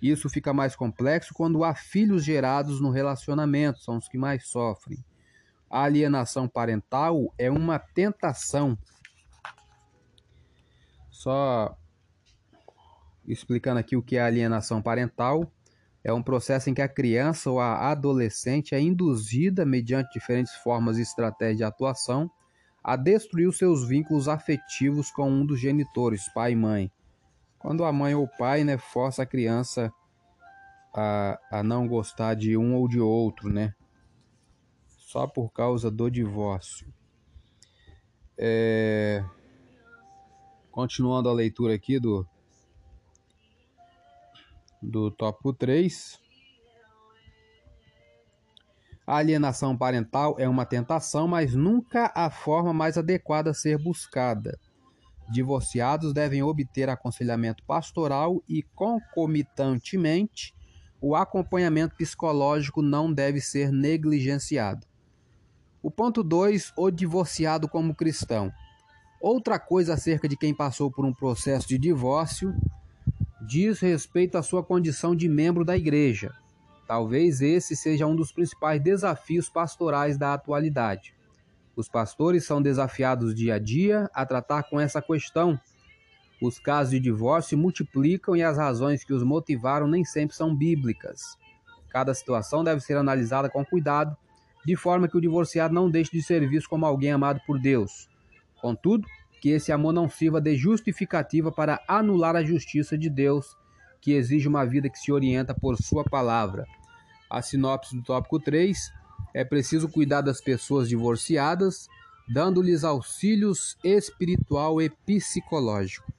Isso 0.03 0.29
fica 0.29 0.51
mais 0.51 0.75
complexo 0.75 1.33
quando 1.33 1.63
há 1.63 1.73
filhos 1.73 2.25
gerados 2.25 2.81
no 2.81 2.89
relacionamento, 2.89 3.79
são 3.79 3.95
os 3.95 4.09
que 4.09 4.17
mais 4.17 4.45
sofrem. 4.45 4.97
A 5.69 5.83
alienação 5.83 6.45
parental 6.45 7.33
é 7.37 7.49
uma 7.49 7.79
tentação 7.79 8.77
só 11.09 11.77
explicando 13.25 13.79
aqui 13.79 13.95
o 13.95 14.03
que 14.03 14.17
é 14.17 14.21
alienação 14.21 14.81
parental. 14.81 15.49
É 16.03 16.11
um 16.11 16.21
processo 16.21 16.69
em 16.69 16.73
que 16.73 16.81
a 16.81 16.89
criança 16.89 17.49
ou 17.49 17.61
a 17.61 17.89
adolescente 17.89 18.75
é 18.75 18.81
induzida, 18.81 19.65
mediante 19.65 20.11
diferentes 20.11 20.53
formas 20.55 20.97
e 20.97 21.01
estratégias 21.01 21.59
de 21.59 21.63
atuação, 21.63 22.29
a 22.83 22.97
destruir 22.97 23.47
os 23.47 23.57
seus 23.57 23.87
vínculos 23.87 24.27
afetivos 24.27 25.09
com 25.11 25.31
um 25.31 25.45
dos 25.45 25.61
genitores, 25.61 26.27
pai 26.33 26.51
e 26.51 26.55
mãe. 26.57 26.91
Quando 27.63 27.85
a 27.85 27.93
mãe 27.93 28.13
ou 28.13 28.25
o 28.25 28.27
pai 28.27 28.65
né, 28.65 28.77
força 28.77 29.23
a 29.23 29.25
criança 29.25 29.89
a, 30.93 31.39
a 31.49 31.63
não 31.63 31.87
gostar 31.87 32.35
de 32.35 32.57
um 32.57 32.75
ou 32.75 32.89
de 32.89 32.99
outro, 32.99 33.49
né? 33.49 33.73
Só 34.85 35.25
por 35.25 35.49
causa 35.49 35.89
do 35.89 36.11
divórcio. 36.11 36.93
É... 38.37 39.23
Continuando 40.71 41.29
a 41.29 41.33
leitura 41.33 41.73
aqui 41.73 42.01
do, 42.01 42.27
do 44.81 45.09
tópico 45.09 45.53
3. 45.53 46.19
A 49.07 49.17
alienação 49.17 49.77
parental 49.77 50.35
é 50.37 50.49
uma 50.49 50.65
tentação, 50.65 51.29
mas 51.29 51.55
nunca 51.55 52.11
a 52.13 52.29
forma 52.29 52.73
mais 52.73 52.97
adequada 52.97 53.51
a 53.51 53.53
ser 53.53 53.77
buscada. 53.81 54.59
Divorciados 55.33 56.13
devem 56.13 56.43
obter 56.43 56.87
aconselhamento 56.87 57.63
pastoral 57.63 58.43
e, 58.47 58.61
concomitantemente, 58.75 60.53
o 61.01 61.15
acompanhamento 61.15 61.95
psicológico 61.95 62.83
não 62.83 63.11
deve 63.11 63.41
ser 63.41 63.71
negligenciado. 63.71 64.85
O 65.81 65.89
ponto 65.89 66.23
2: 66.23 66.71
o 66.77 66.91
divorciado 66.91 67.67
como 67.67 67.95
cristão. 67.95 68.53
Outra 69.19 69.57
coisa 69.57 69.95
acerca 69.95 70.29
de 70.29 70.37
quem 70.37 70.53
passou 70.53 70.91
por 70.91 71.03
um 71.03 71.11
processo 71.11 71.67
de 71.67 71.79
divórcio 71.79 72.53
diz 73.47 73.79
respeito 73.79 74.37
à 74.37 74.43
sua 74.43 74.63
condição 74.63 75.15
de 75.15 75.27
membro 75.27 75.65
da 75.65 75.75
igreja. 75.75 76.31
Talvez 76.87 77.41
esse 77.41 77.75
seja 77.75 78.05
um 78.05 78.15
dos 78.15 78.31
principais 78.31 78.79
desafios 78.79 79.49
pastorais 79.49 80.15
da 80.15 80.35
atualidade. 80.35 81.15
Os 81.75 81.89
pastores 81.89 82.45
são 82.45 82.61
desafiados 82.61 83.33
dia 83.33 83.55
a 83.55 83.59
dia 83.59 84.09
a 84.13 84.25
tratar 84.25 84.63
com 84.63 84.79
essa 84.79 85.01
questão. 85.01 85.59
Os 86.41 86.59
casos 86.59 86.91
de 86.91 86.99
divórcio 86.99 87.57
multiplicam 87.57 88.35
e 88.35 88.43
as 88.43 88.57
razões 88.57 89.03
que 89.03 89.13
os 89.13 89.23
motivaram 89.23 89.87
nem 89.87 90.05
sempre 90.05 90.35
são 90.35 90.55
bíblicas. 90.55 91.37
Cada 91.89 92.13
situação 92.13 92.63
deve 92.63 92.81
ser 92.81 92.97
analisada 92.97 93.49
com 93.49 93.65
cuidado, 93.65 94.15
de 94.65 94.75
forma 94.75 95.07
que 95.07 95.17
o 95.17 95.21
divorciado 95.21 95.73
não 95.73 95.89
deixe 95.89 96.11
de 96.11 96.21
ser 96.21 96.47
visto 96.47 96.69
como 96.69 96.85
alguém 96.85 97.11
amado 97.11 97.41
por 97.45 97.59
Deus. 97.59 98.07
Contudo, 98.61 99.07
que 99.43 99.49
esse 99.49 99.73
amor 99.73 99.91
não 99.91 100.09
sirva 100.09 100.39
de 100.39 100.55
justificativa 100.55 101.51
para 101.51 101.83
anular 101.85 102.33
a 102.33 102.45
justiça 102.45 102.97
de 102.97 103.09
Deus, 103.09 103.57
que 103.99 104.13
exige 104.13 104.47
uma 104.47 104.65
vida 104.65 104.89
que 104.89 104.97
se 104.97 105.11
orienta 105.11 105.53
por 105.53 105.75
Sua 105.75 106.03
palavra. 106.03 106.65
A 107.29 107.41
sinopse 107.41 107.93
do 107.93 108.01
tópico 108.01 108.39
3: 108.39 108.93
é 109.33 109.43
preciso 109.43 109.89
cuidar 109.89 110.21
das 110.21 110.39
pessoas 110.39 110.87
divorciadas, 110.87 111.87
dando-lhes 112.27 112.83
auxílios 112.83 113.77
espiritual 113.83 114.81
e 114.81 114.89
psicológico. 114.89 116.11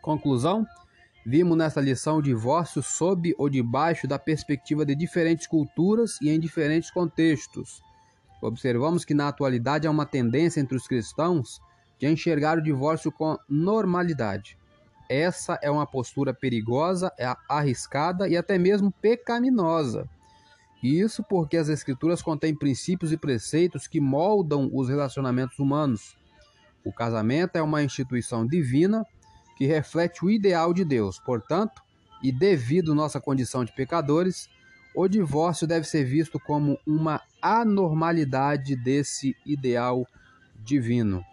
Conclusão: 0.00 0.66
vimos 1.26 1.58
nesta 1.58 1.80
lição 1.80 2.18
o 2.18 2.22
divórcio 2.22 2.82
sob 2.82 3.34
ou 3.36 3.48
debaixo 3.48 4.06
da 4.06 4.18
perspectiva 4.18 4.86
de 4.86 4.94
diferentes 4.94 5.46
culturas 5.46 6.18
e 6.22 6.30
em 6.30 6.38
diferentes 6.38 6.90
contextos. 6.90 7.82
Observamos 8.40 9.04
que 9.04 9.14
na 9.14 9.28
atualidade 9.28 9.86
há 9.86 9.90
uma 9.90 10.06
tendência 10.06 10.60
entre 10.60 10.76
os 10.76 10.86
cristãos 10.86 11.60
de 11.98 12.06
enxergar 12.06 12.56
o 12.56 12.62
divórcio 12.62 13.10
com 13.10 13.36
normalidade. 13.48 14.56
Essa 15.08 15.58
é 15.62 15.70
uma 15.70 15.86
postura 15.86 16.32
perigosa, 16.32 17.12
é 17.18 17.34
arriscada 17.48 18.28
e 18.28 18.36
até 18.36 18.56
mesmo 18.56 18.92
pecaminosa. 18.92 20.08
Isso 20.82 21.24
porque 21.24 21.56
as 21.56 21.68
Escrituras 21.68 22.22
contêm 22.22 22.54
princípios 22.54 23.10
e 23.10 23.16
preceitos 23.16 23.86
que 23.86 24.00
moldam 24.00 24.70
os 24.72 24.88
relacionamentos 24.88 25.58
humanos. 25.58 26.16
O 26.84 26.92
casamento 26.92 27.56
é 27.56 27.62
uma 27.62 27.82
instituição 27.82 28.46
divina 28.46 29.04
que 29.56 29.66
reflete 29.66 30.24
o 30.24 30.30
ideal 30.30 30.72
de 30.72 30.84
Deus. 30.84 31.18
Portanto, 31.18 31.82
e 32.22 32.30
devido 32.30 32.94
nossa 32.94 33.20
condição 33.20 33.64
de 33.64 33.72
pecadores, 33.72 34.48
o 34.94 35.08
divórcio 35.08 35.66
deve 35.66 35.86
ser 35.86 36.04
visto 36.04 36.38
como 36.40 36.78
uma 36.86 37.20
anormalidade 37.42 38.76
desse 38.76 39.36
ideal 39.44 40.06
divino. 40.64 41.24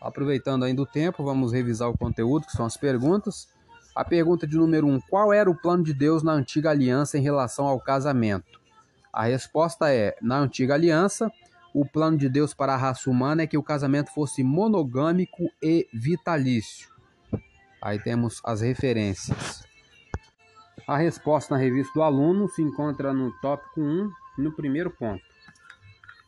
Aproveitando 0.00 0.64
ainda 0.64 0.82
o 0.82 0.86
tempo, 0.86 1.24
vamos 1.24 1.52
revisar 1.52 1.88
o 1.88 1.96
conteúdo, 1.96 2.46
que 2.46 2.52
são 2.52 2.66
as 2.66 2.76
perguntas. 2.76 3.48
A 3.94 4.04
pergunta 4.04 4.46
de 4.46 4.56
número 4.56 4.86
1: 4.86 4.92
um, 4.94 5.00
Qual 5.00 5.32
era 5.32 5.48
o 5.48 5.54
plano 5.54 5.84
de 5.84 5.94
Deus 5.94 6.22
na 6.22 6.32
antiga 6.32 6.70
aliança 6.70 7.16
em 7.16 7.22
relação 7.22 7.66
ao 7.66 7.80
casamento? 7.80 8.60
A 9.12 9.24
resposta 9.24 9.92
é: 9.92 10.16
Na 10.20 10.38
antiga 10.38 10.74
aliança, 10.74 11.30
o 11.72 11.86
plano 11.86 12.18
de 12.18 12.28
Deus 12.28 12.52
para 12.52 12.74
a 12.74 12.76
raça 12.76 13.08
humana 13.08 13.42
é 13.42 13.46
que 13.46 13.56
o 13.56 13.62
casamento 13.62 14.12
fosse 14.12 14.42
monogâmico 14.42 15.48
e 15.62 15.86
vitalício. 15.92 16.88
Aí 17.80 18.00
temos 18.00 18.40
as 18.44 18.60
referências. 18.62 19.64
A 20.88 20.96
resposta 20.96 21.54
na 21.54 21.60
revista 21.60 21.92
do 21.94 22.02
aluno 22.02 22.48
se 22.48 22.62
encontra 22.62 23.12
no 23.12 23.30
tópico 23.40 23.80
1, 23.80 24.10
no 24.38 24.52
primeiro 24.52 24.90
ponto. 24.90 25.22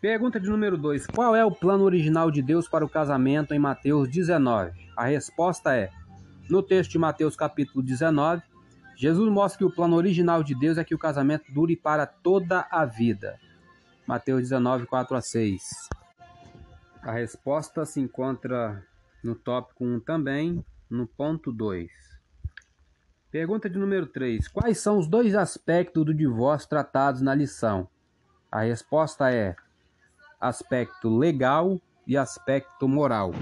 Pergunta 0.01 0.39
de 0.39 0.49
número 0.49 0.79
2. 0.79 1.09
Qual 1.09 1.35
é 1.35 1.45
o 1.45 1.51
plano 1.51 1.83
original 1.83 2.31
de 2.31 2.43
Deus 2.43 2.69
para 2.69 2.85
o 2.85 2.89
casamento 2.89 3.53
em 3.53 3.59
Mateus 3.59 4.09
19? 4.09 4.73
A 4.97 5.07
resposta 5.07 5.75
é: 5.75 5.91
no 6.49 6.63
texto 6.63 6.93
de 6.93 6.99
Mateus 6.99 7.37
capítulo 7.37 7.85
19, 7.85 8.43
Jesus 8.97 9.31
mostra 9.31 9.59
que 9.59 9.65
o 9.65 9.71
plano 9.71 9.97
original 9.97 10.43
de 10.43 10.55
Deus 10.55 10.79
é 10.79 10.85
que 10.85 10.95
o 10.95 10.99
casamento 10.99 11.53
dure 11.53 11.77
para 11.77 12.07
toda 12.07 12.67
a 12.71 12.85
vida. 12.85 13.39
Mateus 14.07 14.43
19, 14.43 14.87
4 14.87 15.17
a 15.17 15.21
6. 15.21 15.89
A 17.03 17.13
resposta 17.13 17.85
se 17.85 18.01
encontra 18.01 18.83
no 19.23 19.35
tópico 19.35 19.85
1 19.85 20.01
também, 20.01 20.65
no 20.89 21.07
ponto 21.07 21.53
2. 21.53 21.91
Pergunta 23.31 23.69
de 23.69 23.79
número 23.79 24.07
3. 24.07 24.49
Quais 24.49 24.79
são 24.79 24.99
os 24.99 25.07
dois 25.07 25.35
aspectos 25.35 26.05
do 26.05 26.15
divórcio 26.15 26.69
tratados 26.69 27.21
na 27.21 27.35
lição? 27.35 27.89
A 28.51 28.61
resposta 28.63 29.31
é 29.31 29.57
aspecto 30.41 31.15
legal 31.15 31.81
e 32.07 32.17
aspecto 32.17 32.89
moral. 32.89 33.33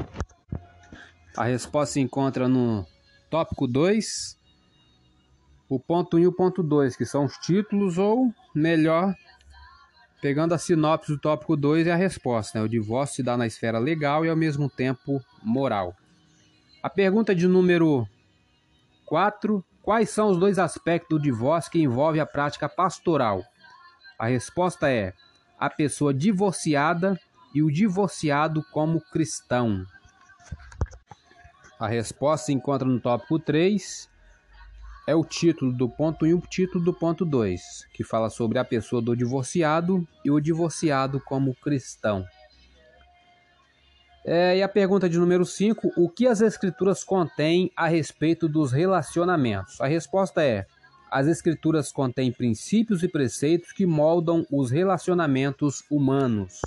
A 1.37 1.45
resposta 1.45 1.93
se 1.95 2.01
encontra 2.01 2.49
no 2.49 2.87
tópico 3.35 3.67
2, 3.67 4.39
o 5.69 5.81
ponto 5.81 6.19
1 6.19 6.21
e 6.21 6.27
o 6.29 6.33
ponto 6.33 6.63
2, 6.63 6.95
que 6.95 7.05
são 7.05 7.25
os 7.25 7.37
títulos, 7.39 7.99
ou 7.99 8.33
melhor, 8.55 9.13
pegando 10.23 10.55
a 10.55 10.59
sinopse 10.59 11.11
do 11.11 11.19
tópico 11.19 11.57
2 11.57 11.89
é 11.89 11.91
a 11.91 11.97
resposta. 11.97 12.61
Né? 12.61 12.65
O 12.65 12.69
divórcio 12.69 13.17
se 13.17 13.23
dá 13.25 13.37
na 13.37 13.45
esfera 13.45 13.81
legal 13.81 14.25
e 14.25 14.31
ao 14.31 14.37
mesmo 14.37 14.71
tempo 14.71 15.21
moral. 15.43 15.97
A 16.81 16.89
pergunta 16.89 17.35
de 17.35 17.49
número 17.49 18.07
4: 19.05 19.65
Quais 19.83 20.11
são 20.11 20.31
os 20.31 20.39
dois 20.39 20.57
aspectos 20.57 21.19
do 21.19 21.21
divórcio 21.21 21.73
que 21.73 21.83
envolve 21.83 22.21
a 22.21 22.27
prática 22.27 22.69
pastoral? 22.69 23.43
A 24.17 24.27
resposta 24.27 24.89
é 24.89 25.13
a 25.59 25.69
pessoa 25.69 26.15
divorciada 26.15 27.19
e 27.53 27.65
o 27.65 27.69
divorciado 27.69 28.63
como 28.71 29.01
cristão? 29.01 29.85
A 31.79 31.89
resposta 31.89 32.47
se 32.47 32.53
encontra 32.53 32.87
no 32.87 33.01
tópico 33.01 33.39
3. 33.39 34.09
É 35.07 35.15
o 35.15 35.25
título 35.25 35.73
do 35.73 35.89
ponto 35.89 36.25
1 36.25 36.29
e 36.29 36.35
o 36.35 36.41
título 36.41 36.83
do 36.83 36.95
ponto 36.95 37.25
2, 37.25 37.61
que 37.93 38.03
fala 38.03 38.31
sobre 38.31 38.59
a 38.59 38.65
pessoa 38.65 39.03
do 39.03 39.15
divorciado 39.15 40.07
e 40.25 40.31
o 40.31 40.41
divorciado 40.41 41.21
como 41.21 41.55
cristão. 41.55 42.25
É, 44.25 44.57
e 44.57 44.63
a 44.63 44.69
pergunta 44.69 45.09
de 45.09 45.19
número 45.19 45.45
5: 45.45 45.93
O 45.97 46.09
que 46.09 46.27
as 46.27 46.41
Escrituras 46.41 47.05
contêm 47.05 47.71
a 47.77 47.87
respeito 47.87 48.49
dos 48.49 48.73
relacionamentos? 48.73 49.79
A 49.81 49.87
resposta 49.87 50.43
é: 50.43 50.65
as 51.11 51.27
Escrituras 51.27 51.93
contêm 51.93 52.33
princípios 52.33 53.03
e 53.03 53.09
preceitos 53.09 53.73
que 53.73 53.85
moldam 53.85 54.47
os 54.51 54.71
relacionamentos 54.71 55.85
humanos. 55.91 56.61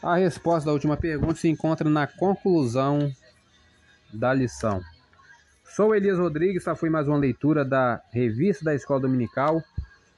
A 0.00 0.14
resposta 0.16 0.66
da 0.66 0.72
última 0.72 0.96
pergunta 0.96 1.34
se 1.34 1.48
encontra 1.48 1.90
na 1.90 2.06
conclusão 2.06 3.12
da 4.12 4.32
lição. 4.32 4.80
Sou 5.64 5.94
Elias 5.94 6.18
Rodrigues, 6.18 6.62
essa 6.62 6.74
foi 6.74 6.90
mais 6.90 7.06
uma 7.06 7.16
leitura 7.16 7.64
da 7.64 8.02
revista 8.10 8.64
da 8.64 8.74
Escola 8.74 9.00
Dominical. 9.00 9.62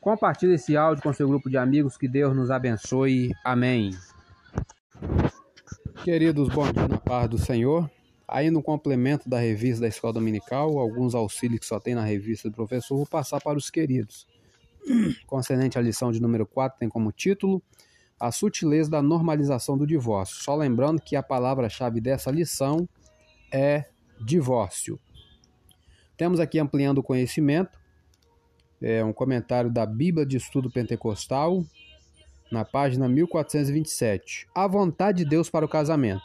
Compartilhe 0.00 0.54
esse 0.54 0.76
áudio 0.76 1.02
com 1.02 1.12
seu 1.12 1.28
grupo 1.28 1.50
de 1.50 1.56
amigos, 1.56 1.96
que 1.96 2.08
Deus 2.08 2.34
nos 2.34 2.50
abençoe. 2.50 3.32
Amém. 3.44 3.90
Queridos, 6.02 6.48
bom 6.48 6.72
dia 6.72 6.88
na 6.88 6.98
paz 6.98 7.28
do 7.28 7.38
Senhor. 7.38 7.88
Aí 8.26 8.50
no 8.50 8.62
complemento 8.62 9.28
da 9.28 9.38
revista 9.38 9.82
da 9.82 9.88
Escola 9.88 10.14
Dominical, 10.14 10.78
alguns 10.78 11.14
auxílios 11.14 11.60
que 11.60 11.66
só 11.66 11.78
tem 11.78 11.94
na 11.94 12.02
revista 12.02 12.48
do 12.48 12.54
professor, 12.54 12.96
vou 12.96 13.06
passar 13.06 13.40
para 13.40 13.58
os 13.58 13.70
queridos. 13.70 14.26
Concernente 15.26 15.78
à 15.78 15.82
lição 15.82 16.10
de 16.10 16.20
número 16.20 16.46
4, 16.46 16.78
tem 16.78 16.88
como 16.88 17.12
título 17.12 17.62
A 18.18 18.32
sutileza 18.32 18.90
da 18.90 19.02
normalização 19.02 19.76
do 19.76 19.86
divórcio. 19.86 20.42
Só 20.42 20.56
lembrando 20.56 21.00
que 21.00 21.14
a 21.14 21.22
palavra-chave 21.22 22.00
dessa 22.00 22.30
lição 22.30 22.88
é 23.52 23.84
divórcio. 24.20 24.98
Temos 26.16 26.40
aqui 26.40 26.58
ampliando 26.58 26.98
o 26.98 27.02
conhecimento, 27.02 27.78
é 28.80 29.04
um 29.04 29.12
comentário 29.12 29.70
da 29.70 29.86
Bíblia 29.86 30.26
de 30.26 30.36
Estudo 30.36 30.70
Pentecostal, 30.70 31.64
na 32.50 32.64
página 32.64 33.08
1427. 33.08 34.46
A 34.54 34.66
vontade 34.66 35.24
de 35.24 35.30
Deus 35.30 35.48
para 35.48 35.64
o 35.64 35.68
casamento. 35.68 36.24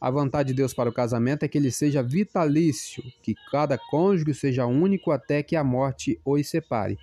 A 0.00 0.10
vontade 0.10 0.48
de 0.48 0.54
Deus 0.54 0.72
para 0.72 0.88
o 0.88 0.92
casamento 0.92 1.42
é 1.42 1.48
que 1.48 1.58
ele 1.58 1.72
seja 1.72 2.02
vitalício, 2.02 3.02
que 3.22 3.34
cada 3.50 3.76
cônjuge 3.76 4.32
seja 4.34 4.66
único 4.66 5.10
até 5.10 5.42
que 5.42 5.56
a 5.56 5.64
morte 5.64 6.20
os 6.24 6.48
separe. 6.48 6.96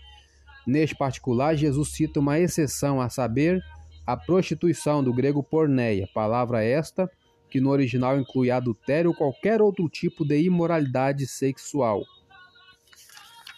Neste 0.65 0.95
particular, 0.95 1.55
Jesus 1.55 1.89
cita 1.89 2.19
uma 2.19 2.39
exceção, 2.39 3.01
a 3.01 3.09
saber, 3.09 3.61
a 4.07 4.15
prostituição, 4.15 5.03
do 5.03 5.13
grego 5.13 5.43
porneia, 5.43 6.07
palavra 6.13 6.63
esta 6.63 7.09
que 7.55 7.61
no 7.61 7.69
original 7.69 8.19
inclui 8.19 8.51
adultério 8.51 9.11
ou 9.11 9.15
qualquer 9.15 9.61
outro 9.61 9.87
tipo 9.87 10.25
de 10.25 10.41
imoralidade 10.41 11.25
sexual. 11.25 12.03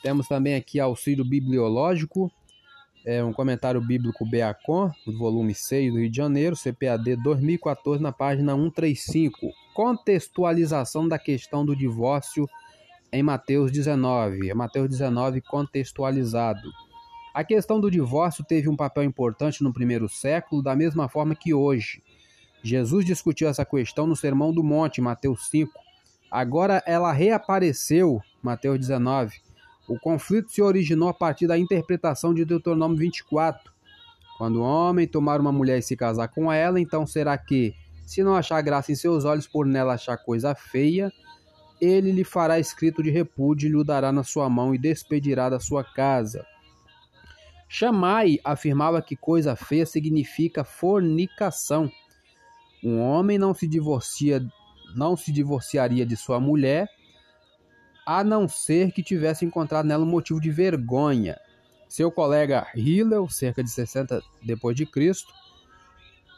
Temos 0.03 0.27
também 0.27 0.53
aqui 0.53 0.79
auxílio 0.79 1.25
bibliológico, 1.25 2.31
é 3.03 3.23
um 3.23 3.33
comentário 3.33 3.81
bíblico 3.81 4.23
Beacon, 4.23 4.91
do 5.03 5.17
volume 5.17 5.55
6 5.55 5.91
do 5.91 5.99
Rio 5.99 6.11
de 6.11 6.15
Janeiro, 6.15 6.55
CPAD 6.55 7.15
2014, 7.23 7.99
na 7.99 8.11
página 8.11 8.53
135. 8.53 9.35
Contextualização 9.73 11.07
da 11.07 11.17
questão 11.17 11.65
do 11.65 11.75
divórcio 11.75 12.47
em 13.11 13.23
Mateus 13.23 13.71
19. 13.71 14.47
É 14.47 14.53
Mateus 14.53 14.89
19 14.89 15.41
contextualizado. 15.41 16.69
A 17.33 17.43
questão 17.43 17.79
do 17.79 17.89
divórcio 17.89 18.45
teve 18.45 18.69
um 18.69 18.75
papel 18.75 19.05
importante 19.05 19.63
no 19.63 19.73
primeiro 19.73 20.07
século, 20.07 20.61
da 20.61 20.75
mesma 20.75 21.09
forma 21.09 21.33
que 21.33 21.51
hoje. 21.51 22.03
Jesus 22.63 23.05
discutiu 23.05 23.47
essa 23.47 23.65
questão 23.65 24.07
no 24.07 24.15
Sermão 24.15 24.53
do 24.53 24.63
Monte, 24.63 25.01
Mateus 25.01 25.47
5. 25.49 25.71
Agora 26.29 26.83
ela 26.85 27.11
reapareceu, 27.11 28.21
Mateus 28.41 28.79
19 28.79 29.47
o 29.87 29.97
conflito 29.97 30.51
se 30.51 30.61
originou 30.61 31.07
a 31.07 31.13
partir 31.13 31.47
da 31.47 31.57
interpretação 31.57 32.33
de 32.33 32.43
Deuteronômio 32.43 32.97
24. 32.97 33.71
Quando 34.37 34.57
o 34.57 34.63
homem 34.63 35.07
tomar 35.07 35.39
uma 35.39 35.51
mulher 35.51 35.79
e 35.79 35.81
se 35.81 35.95
casar 35.95 36.27
com 36.27 36.51
ela, 36.51 36.79
então 36.79 37.07
será 37.07 37.37
que, 37.37 37.73
se 38.05 38.21
não 38.21 38.35
achar 38.35 38.61
graça 38.61 38.91
em 38.91 38.95
seus 38.95 39.23
olhos 39.23 39.47
por 39.47 39.65
nela 39.65 39.93
achar 39.93 40.17
coisa 40.17 40.53
feia, 40.53 41.11
ele 41.79 42.11
lhe 42.11 42.23
fará 42.23 42.59
escrito 42.59 43.01
de 43.01 43.09
repúdio 43.09 43.69
e 43.69 43.71
lhe 43.71 43.83
dará 43.83 44.11
na 44.11 44.23
sua 44.23 44.49
mão 44.49 44.75
e 44.75 44.77
despedirá 44.77 45.49
da 45.49 45.59
sua 45.59 45.83
casa. 45.83 46.45
Chamai 47.69 48.39
afirmava 48.43 49.01
que 49.01 49.15
coisa 49.15 49.55
feia 49.55 49.85
significa 49.85 50.63
fornicação. 50.63 51.89
Um 52.83 52.99
homem 52.99 53.37
não 53.37 53.53
se 53.53 53.67
divorcia, 53.67 54.45
não 54.95 55.15
se 55.17 55.31
divorciaria 55.31 56.05
de 56.05 56.15
sua 56.15 56.39
mulher 56.39 56.89
a 58.05 58.23
não 58.23 58.47
ser 58.47 58.93
que 58.93 59.03
tivesse 59.03 59.43
encontrado 59.43 59.85
nela 59.85 60.05
um 60.05 60.09
motivo 60.09 60.39
de 60.39 60.49
vergonha. 60.49 61.37
Seu 61.89 62.09
colega 62.09 62.65
Hillel, 62.73 63.27
cerca 63.27 63.61
de 63.61 63.69
60 63.69 64.21
depois 64.41 64.77
de 64.77 64.85
Cristo, 64.85 65.33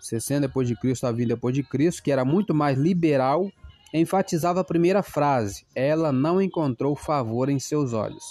60 0.02 0.48
depois 0.48 0.68
de 0.68 0.76
Cristo 0.76 1.06
a 1.06 1.12
20 1.12 1.28
depois 1.28 1.54
de 1.54 1.62
Cristo, 1.62 2.02
que 2.02 2.12
era 2.12 2.26
muito 2.26 2.56
mais 2.56 2.76
liberal, 2.76 3.52
enfatizava 3.94 4.62
a 4.62 4.64
primeira 4.64 5.04
frase: 5.04 5.66
ela 5.76 6.12
não 6.12 6.42
encontrou 6.42 6.96
favor 6.96 7.50
em 7.50 7.60
seus 7.60 7.94
olhos. 7.94 8.24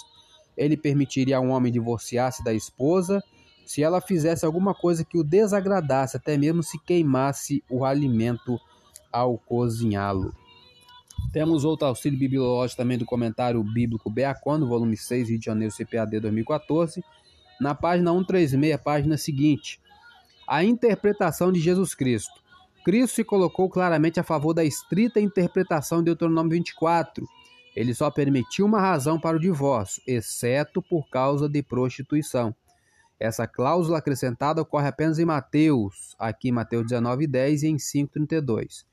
Ele 0.57 0.75
permitiria 0.75 1.37
a 1.37 1.41
um 1.41 1.51
homem 1.51 1.71
divorciar-se 1.71 2.43
da 2.43 2.53
esposa 2.53 3.23
se 3.69 3.83
ela 3.83 4.01
fizesse 4.01 4.47
alguma 4.47 4.73
coisa 4.73 5.05
que 5.05 5.15
o 5.15 5.23
desagradasse, 5.23 6.17
até 6.17 6.35
mesmo 6.35 6.63
se 6.63 6.79
queimasse 6.79 7.63
o 7.69 7.85
alimento 7.85 8.59
ao 9.11 9.37
cozinhá-lo. 9.37 10.33
Temos 11.31 11.63
outro 11.63 11.85
auxílio 11.85 12.17
bibliológico 12.17 12.81
também 12.81 12.97
do 12.97 13.05
comentário 13.05 13.63
bíblico 13.63 14.09
Beacon, 14.09 14.57
no 14.57 14.67
volume 14.67 14.97
6, 14.97 15.29
Rio 15.29 15.37
de 15.37 15.45
Janeiro, 15.45 15.71
CPAD 15.71 16.19
2014, 16.19 17.03
na 17.61 17.75
página 17.75 18.11
136, 18.11 18.75
página 18.81 19.17
seguinte. 19.19 19.79
A 20.47 20.63
interpretação 20.63 21.51
de 21.51 21.59
Jesus 21.59 21.93
Cristo. 21.93 22.41
Cristo 22.83 23.17
se 23.17 23.23
colocou 23.23 23.69
claramente 23.69 24.19
a 24.19 24.23
favor 24.23 24.51
da 24.51 24.63
estrita 24.63 25.21
interpretação 25.21 25.99
de 25.99 26.05
Deuteronômio 26.05 26.53
24. 26.53 27.23
Ele 27.75 27.93
só 27.93 28.09
permitiu 28.09 28.65
uma 28.65 28.81
razão 28.81 29.19
para 29.19 29.37
o 29.37 29.39
divórcio, 29.39 30.01
exceto 30.07 30.81
por 30.81 31.07
causa 31.07 31.47
de 31.47 31.61
prostituição. 31.61 32.55
Essa 33.19 33.45
cláusula 33.45 33.97
acrescentada 33.97 34.61
ocorre 34.61 34.87
apenas 34.87 35.19
em 35.19 35.25
Mateus, 35.25 36.15
aqui 36.17 36.49
em 36.49 36.53
Mateus 36.53 36.85
19:10 36.85 37.63
e 37.63 37.67
em 37.67 37.77
5:32. 37.77 38.85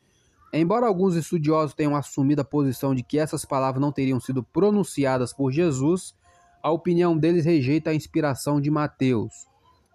Embora 0.53 0.87
alguns 0.87 1.15
estudiosos 1.15 1.75
tenham 1.75 1.95
assumido 1.95 2.41
a 2.41 2.45
posição 2.45 2.95
de 2.95 3.03
que 3.03 3.19
essas 3.19 3.45
palavras 3.45 3.81
não 3.81 3.93
teriam 3.93 4.19
sido 4.19 4.43
pronunciadas 4.43 5.33
por 5.33 5.53
Jesus, 5.53 6.15
a 6.62 6.71
opinião 6.71 7.17
deles 7.17 7.45
rejeita 7.45 7.91
a 7.91 7.95
inspiração 7.95 8.61
de 8.61 8.71
Mateus. 8.71 9.47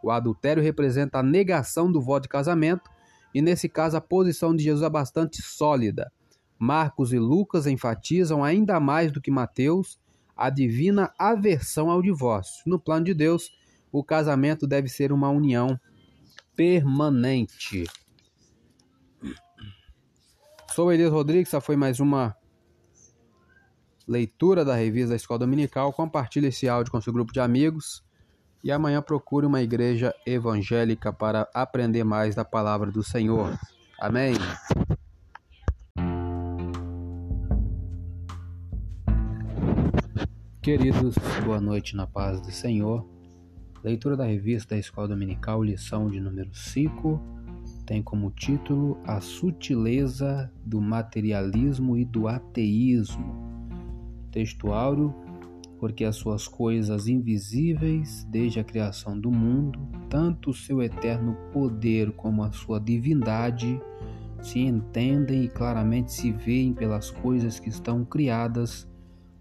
O 0.03 0.09
adultério 0.09 0.63
representa 0.63 1.19
a 1.19 1.23
negação 1.23 1.91
do 1.91 2.01
voto 2.01 2.23
de 2.23 2.29
casamento, 2.29 2.89
e 3.33 3.41
nesse 3.41 3.67
caso 3.67 3.97
a 3.97 4.01
posição 4.01 4.55
de 4.55 4.63
Jesus 4.63 4.83
é 4.83 4.89
bastante 4.89 5.41
sólida. 5.41 6.11
Marcos 6.57 7.11
e 7.11 7.19
Lucas 7.19 7.65
enfatizam 7.65 8.43
ainda 8.43 8.79
mais 8.79 9.11
do 9.11 9.19
que 9.19 9.31
Mateus 9.31 9.99
a 10.37 10.49
divina 10.49 11.11
aversão 11.17 11.89
ao 11.89 12.01
divórcio. 12.01 12.63
No 12.65 12.79
plano 12.79 13.05
de 13.05 13.13
Deus, 13.13 13.51
o 13.91 14.03
casamento 14.03 14.65
deve 14.65 14.87
ser 14.87 15.11
uma 15.11 15.29
união 15.29 15.79
permanente. 16.55 17.83
Sou 20.73 20.91
Elias 20.91 21.11
Rodrigues, 21.11 21.49
essa 21.49 21.59
foi 21.59 21.75
mais 21.75 21.99
uma 21.99 22.35
leitura 24.07 24.63
da 24.63 24.75
revista 24.75 25.09
da 25.09 25.15
Escola 25.15 25.39
Dominical. 25.39 25.91
Compartilhe 25.91 26.47
esse 26.47 26.69
áudio 26.69 26.91
com 26.91 27.01
seu 27.01 27.11
grupo 27.11 27.33
de 27.33 27.39
amigos 27.39 28.03
e 28.63 28.71
amanhã 28.71 29.01
procure 29.01 29.45
uma 29.45 29.61
igreja 29.61 30.13
evangélica 30.25 31.11
para 31.11 31.49
aprender 31.53 32.03
mais 32.03 32.35
da 32.35 32.45
palavra 32.45 32.91
do 32.91 33.03
Senhor. 33.03 33.57
Amém. 33.99 34.35
Queridos, 40.61 41.15
boa 41.43 41.59
noite 41.59 41.95
na 41.95 42.05
paz 42.05 42.39
do 42.39 42.51
Senhor. 42.51 43.20
Leitura 43.83 44.15
da 44.15 44.25
revista 44.25 44.75
da 44.75 44.79
Escola 44.79 45.07
Dominical, 45.07 45.63
lição 45.63 46.07
de 46.07 46.19
número 46.19 46.53
5, 46.53 47.19
tem 47.83 48.03
como 48.03 48.29
título 48.29 48.99
A 49.03 49.19
Sutileza 49.19 50.51
do 50.63 50.79
Materialismo 50.79 51.97
e 51.97 52.05
do 52.05 52.27
Ateísmo. 52.27 53.33
Texto 54.29 54.71
áureo, 54.71 55.15
porque 55.79 56.05
as 56.05 56.15
suas 56.15 56.47
coisas 56.47 57.07
invisíveis, 57.07 58.23
desde 58.29 58.59
a 58.59 58.63
criação 58.63 59.19
do 59.19 59.31
mundo, 59.31 59.79
tanto 60.07 60.51
o 60.51 60.53
seu 60.53 60.79
eterno 60.79 61.35
poder 61.51 62.11
como 62.11 62.43
a 62.43 62.51
sua 62.51 62.79
divindade, 62.79 63.81
se 64.43 64.59
entendem 64.59 65.45
e 65.45 65.49
claramente 65.49 66.11
se 66.11 66.31
veem 66.31 66.71
pelas 66.71 67.09
coisas 67.09 67.59
que 67.59 67.69
estão 67.69 68.05
criadas, 68.05 68.87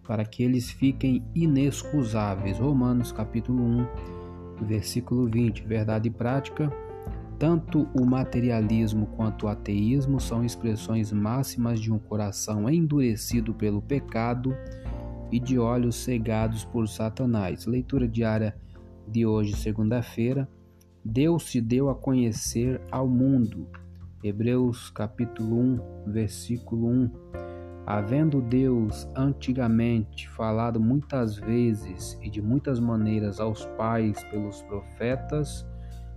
para 0.03 0.25
que 0.25 0.43
eles 0.43 0.71
fiquem 0.71 1.23
inexcusáveis. 1.35 2.59
Romanos 2.59 3.13
capítulo 3.13 3.63
1, 3.63 3.87
versículo 4.65 5.27
20. 5.27 5.65
Verdade 5.65 6.09
e 6.09 6.11
prática. 6.11 6.71
Tanto 7.39 7.89
o 7.95 8.05
materialismo 8.05 9.07
quanto 9.17 9.47
o 9.47 9.49
ateísmo 9.49 10.21
são 10.21 10.45
expressões 10.45 11.11
máximas 11.11 11.81
de 11.81 11.91
um 11.91 11.99
coração 11.99 12.69
endurecido 12.69 13.55
pelo 13.55 13.81
pecado 13.81 14.55
e 15.33 15.41
de 15.41 15.59
olhos 15.59 15.97
cegados 15.97 16.65
por 16.65 16.87
Satanás. 16.87 17.65
Leitura 17.65 18.07
diária 18.07 18.55
de 19.09 19.25
hoje, 19.25 19.57
segunda-feira. 19.57 20.49
Deus 21.03 21.51
se 21.51 21.61
deu 21.61 21.89
a 21.89 21.95
conhecer 21.95 22.81
ao 22.91 23.09
mundo. 23.09 23.67
Hebreus 24.23 24.91
capítulo 24.91 25.59
1, 26.07 26.13
versículo 26.13 26.89
1. 26.89 27.30
Havendo 27.87 28.41
Deus 28.41 29.09
antigamente 29.17 30.29
falado 30.29 30.79
muitas 30.79 31.37
vezes 31.37 32.19
e 32.23 32.31
de 32.31 32.41
muitas 32.41 32.79
maneiras 32.79 33.41
aos 33.41 33.65
pais 33.77 34.23
pelos 34.25 34.63
profetas, 34.63 35.67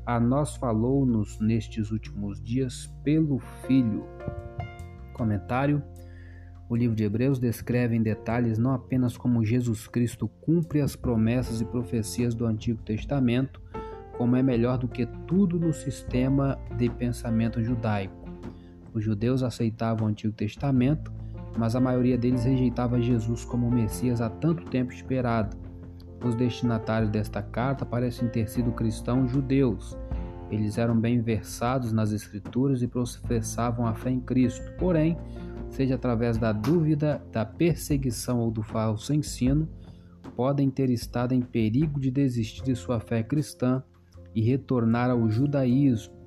a 0.06 0.20
nós 0.20 0.56
falou-nos 0.58 1.40
nestes 1.40 1.90
últimos 1.90 2.42
dias 2.42 2.94
pelo 3.04 3.40
Filho. 3.66 4.06
Comentário: 5.14 5.82
O 6.70 6.76
livro 6.76 6.96
de 6.96 7.06
Hebreus 7.06 7.40
descreve 7.40 7.96
em 7.96 8.04
detalhes 8.04 8.58
não 8.58 8.74
apenas 8.74 9.16
como 9.16 9.46
Jesus 9.46 9.88
Cristo 9.88 10.28
cumpre 10.42 10.82
as 10.82 10.96
promessas 10.96 11.62
e 11.62 11.66
profecias 11.66 12.36
do 12.36 12.46
Antigo 12.46 12.84
Testamento, 12.84 13.62
como 14.18 14.36
é 14.36 14.44
melhor 14.44 14.78
do 14.78 14.88
que 14.88 15.06
tudo 15.26 15.58
no 15.58 15.74
sistema 15.74 16.60
de 16.78 16.90
pensamento 16.90 17.64
judaico. 17.64 18.22
Os 18.94 19.04
judeus 19.04 19.42
aceitavam 19.42 20.08
o 20.08 20.10
Antigo 20.12 20.34
Testamento 20.34 21.23
mas 21.58 21.76
a 21.76 21.80
maioria 21.80 22.18
deles 22.18 22.44
rejeitava 22.44 23.02
Jesus 23.02 23.46
como 23.46 23.68
o 23.68 23.72
Messias 23.72 24.22
há 24.22 24.30
tanto 24.30 24.66
tempo 24.66 24.92
esperado. 24.92 25.56
Os 26.24 26.36
destinatários 26.36 27.12
desta 27.12 27.42
carta 27.42 27.86
parecem 27.86 28.30
ter 28.30 28.48
sido 28.48 28.72
cristãos 28.72 29.30
judeus. 29.30 29.98
Eles 30.50 30.78
eram 30.78 31.00
bem 31.00 31.22
versados 31.22 31.92
nas 31.92 32.12
Escrituras 32.12 32.82
e 32.82 32.88
professavam 32.88 33.86
a 33.86 33.94
fé 33.94 34.12
em 34.12 34.20
Cristo. 34.20 34.72
Porém, 34.78 35.18
seja 35.70 35.96
através 35.96 36.38
da 36.38 36.52
dúvida, 36.52 37.22
da 37.32 37.46
perseguição 37.46 38.40
ou 38.40 38.52
do 38.52 38.64
falso 38.64 39.14
ensino, 39.14 39.68
podem 40.36 40.70
ter 40.70 40.90
estado 40.90 41.34
em 41.34 41.42
perigo 41.42 42.00
de 42.00 42.10
desistir 42.10 42.64
de 42.64 42.76
sua 42.76 43.00
fé 43.00 43.22
cristã 43.24 43.84
e 44.34 44.42
retornar 44.42 45.10
ao 45.10 45.30
judaísmo. 45.30 46.23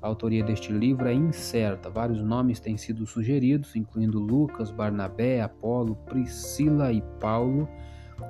A 0.00 0.06
autoria 0.06 0.44
deste 0.44 0.72
livro 0.72 1.08
é 1.08 1.14
incerta. 1.14 1.90
Vários 1.90 2.22
nomes 2.22 2.60
têm 2.60 2.76
sido 2.76 3.06
sugeridos, 3.06 3.74
incluindo 3.74 4.18
Lucas, 4.18 4.70
Barnabé, 4.70 5.40
Apolo, 5.40 5.96
Priscila 6.06 6.92
e 6.92 7.02
Paulo. 7.20 7.68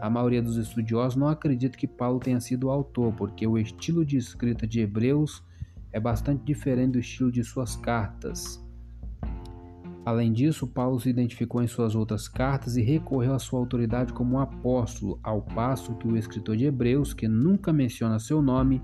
A 0.00 0.08
maioria 0.08 0.42
dos 0.42 0.56
estudiosos 0.56 1.16
não 1.16 1.28
acredita 1.28 1.76
que 1.76 1.86
Paulo 1.86 2.18
tenha 2.18 2.40
sido 2.40 2.68
o 2.68 2.70
autor, 2.70 3.12
porque 3.14 3.46
o 3.46 3.58
estilo 3.58 4.04
de 4.04 4.16
escrita 4.16 4.66
de 4.66 4.80
Hebreus 4.80 5.44
é 5.92 6.00
bastante 6.00 6.44
diferente 6.44 6.92
do 6.92 6.98
estilo 6.98 7.30
de 7.30 7.42
suas 7.42 7.76
cartas. 7.76 8.64
Além 10.04 10.32
disso, 10.32 10.68
Paulo 10.68 11.00
se 11.00 11.08
identificou 11.10 11.60
em 11.60 11.66
suas 11.66 11.96
outras 11.96 12.28
cartas 12.28 12.76
e 12.76 12.82
recorreu 12.82 13.34
à 13.34 13.40
sua 13.40 13.58
autoridade 13.58 14.12
como 14.12 14.36
um 14.36 14.38
apóstolo, 14.38 15.18
ao 15.20 15.42
passo 15.42 15.96
que 15.96 16.06
o 16.06 16.16
escritor 16.16 16.56
de 16.56 16.64
Hebreus, 16.64 17.12
que 17.12 17.26
nunca 17.26 17.72
menciona 17.72 18.20
seu 18.20 18.40
nome, 18.40 18.80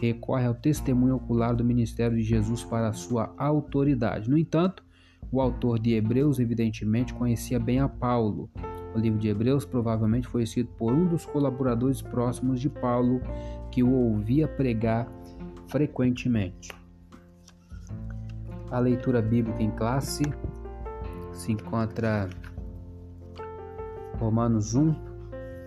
recorre 0.00 0.46
ao 0.46 0.54
testemunho 0.54 1.16
ocular 1.16 1.54
do 1.54 1.64
ministério 1.64 2.16
de 2.16 2.22
Jesus 2.22 2.64
para 2.64 2.92
sua 2.92 3.34
autoridade. 3.36 4.30
No 4.30 4.38
entanto, 4.38 4.82
o 5.30 5.40
autor 5.40 5.78
de 5.78 5.94
Hebreus 5.94 6.38
evidentemente 6.38 7.12
conhecia 7.12 7.58
bem 7.58 7.80
a 7.80 7.88
Paulo. 7.88 8.48
O 8.94 8.98
livro 8.98 9.18
de 9.18 9.28
Hebreus 9.28 9.64
provavelmente 9.64 10.26
foi 10.26 10.42
escrito 10.42 10.72
por 10.78 10.92
um 10.92 11.06
dos 11.06 11.26
colaboradores 11.26 12.00
próximos 12.00 12.60
de 12.60 12.70
Paulo 12.70 13.20
que 13.70 13.82
o 13.82 13.92
ouvia 13.92 14.48
pregar 14.48 15.06
frequentemente. 15.66 16.70
A 18.70 18.78
leitura 18.78 19.20
bíblica 19.20 19.62
em 19.62 19.70
classe 19.70 20.22
se 21.32 21.52
encontra 21.52 22.28
Romanos 24.18 24.74
1, 24.74 24.94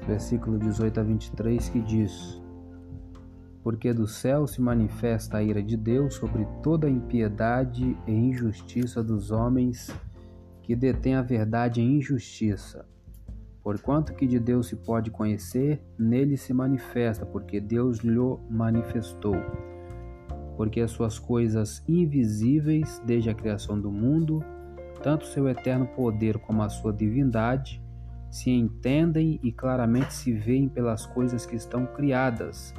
versículo 0.07 0.57
18 0.59 0.99
a 0.99 1.03
23, 1.03 1.69
que 1.69 1.79
diz: 1.81 2.40
porque 3.63 3.93
do 3.93 4.07
céu 4.07 4.47
se 4.47 4.59
manifesta 4.59 5.37
a 5.37 5.43
ira 5.43 5.61
de 5.61 5.77
Deus 5.77 6.15
sobre 6.15 6.45
toda 6.63 6.87
a 6.87 6.89
impiedade 6.89 7.95
e 8.07 8.11
injustiça 8.11 9.03
dos 9.03 9.29
homens 9.31 9.93
que 10.63 10.75
detêm 10.75 11.15
a 11.15 11.21
verdade 11.21 11.81
em 11.81 11.97
injustiça. 11.97 12.85
Porquanto 13.63 14.15
que 14.15 14.25
de 14.25 14.39
Deus 14.39 14.67
se 14.67 14.75
pode 14.75 15.11
conhecer, 15.11 15.83
nele 15.97 16.35
se 16.35 16.51
manifesta, 16.53 17.25
porque 17.25 17.59
Deus 17.59 17.99
lhe 17.99 18.17
manifestou. 18.49 19.35
Porque 20.57 20.81
as 20.81 20.91
suas 20.91 21.19
coisas 21.19 21.83
invisíveis, 21.87 22.99
desde 23.05 23.29
a 23.29 23.35
criação 23.35 23.79
do 23.79 23.91
mundo, 23.91 24.43
tanto 25.03 25.27
seu 25.27 25.47
eterno 25.47 25.85
poder 25.85 26.39
como 26.39 26.63
a 26.63 26.69
sua 26.69 26.91
divindade, 26.91 27.81
se 28.31 28.49
entendem 28.49 29.39
e 29.43 29.51
claramente 29.51 30.13
se 30.13 30.31
veem 30.31 30.67
pelas 30.67 31.05
coisas 31.05 31.45
que 31.45 31.55
estão 31.55 31.85
criadas, 31.85 32.73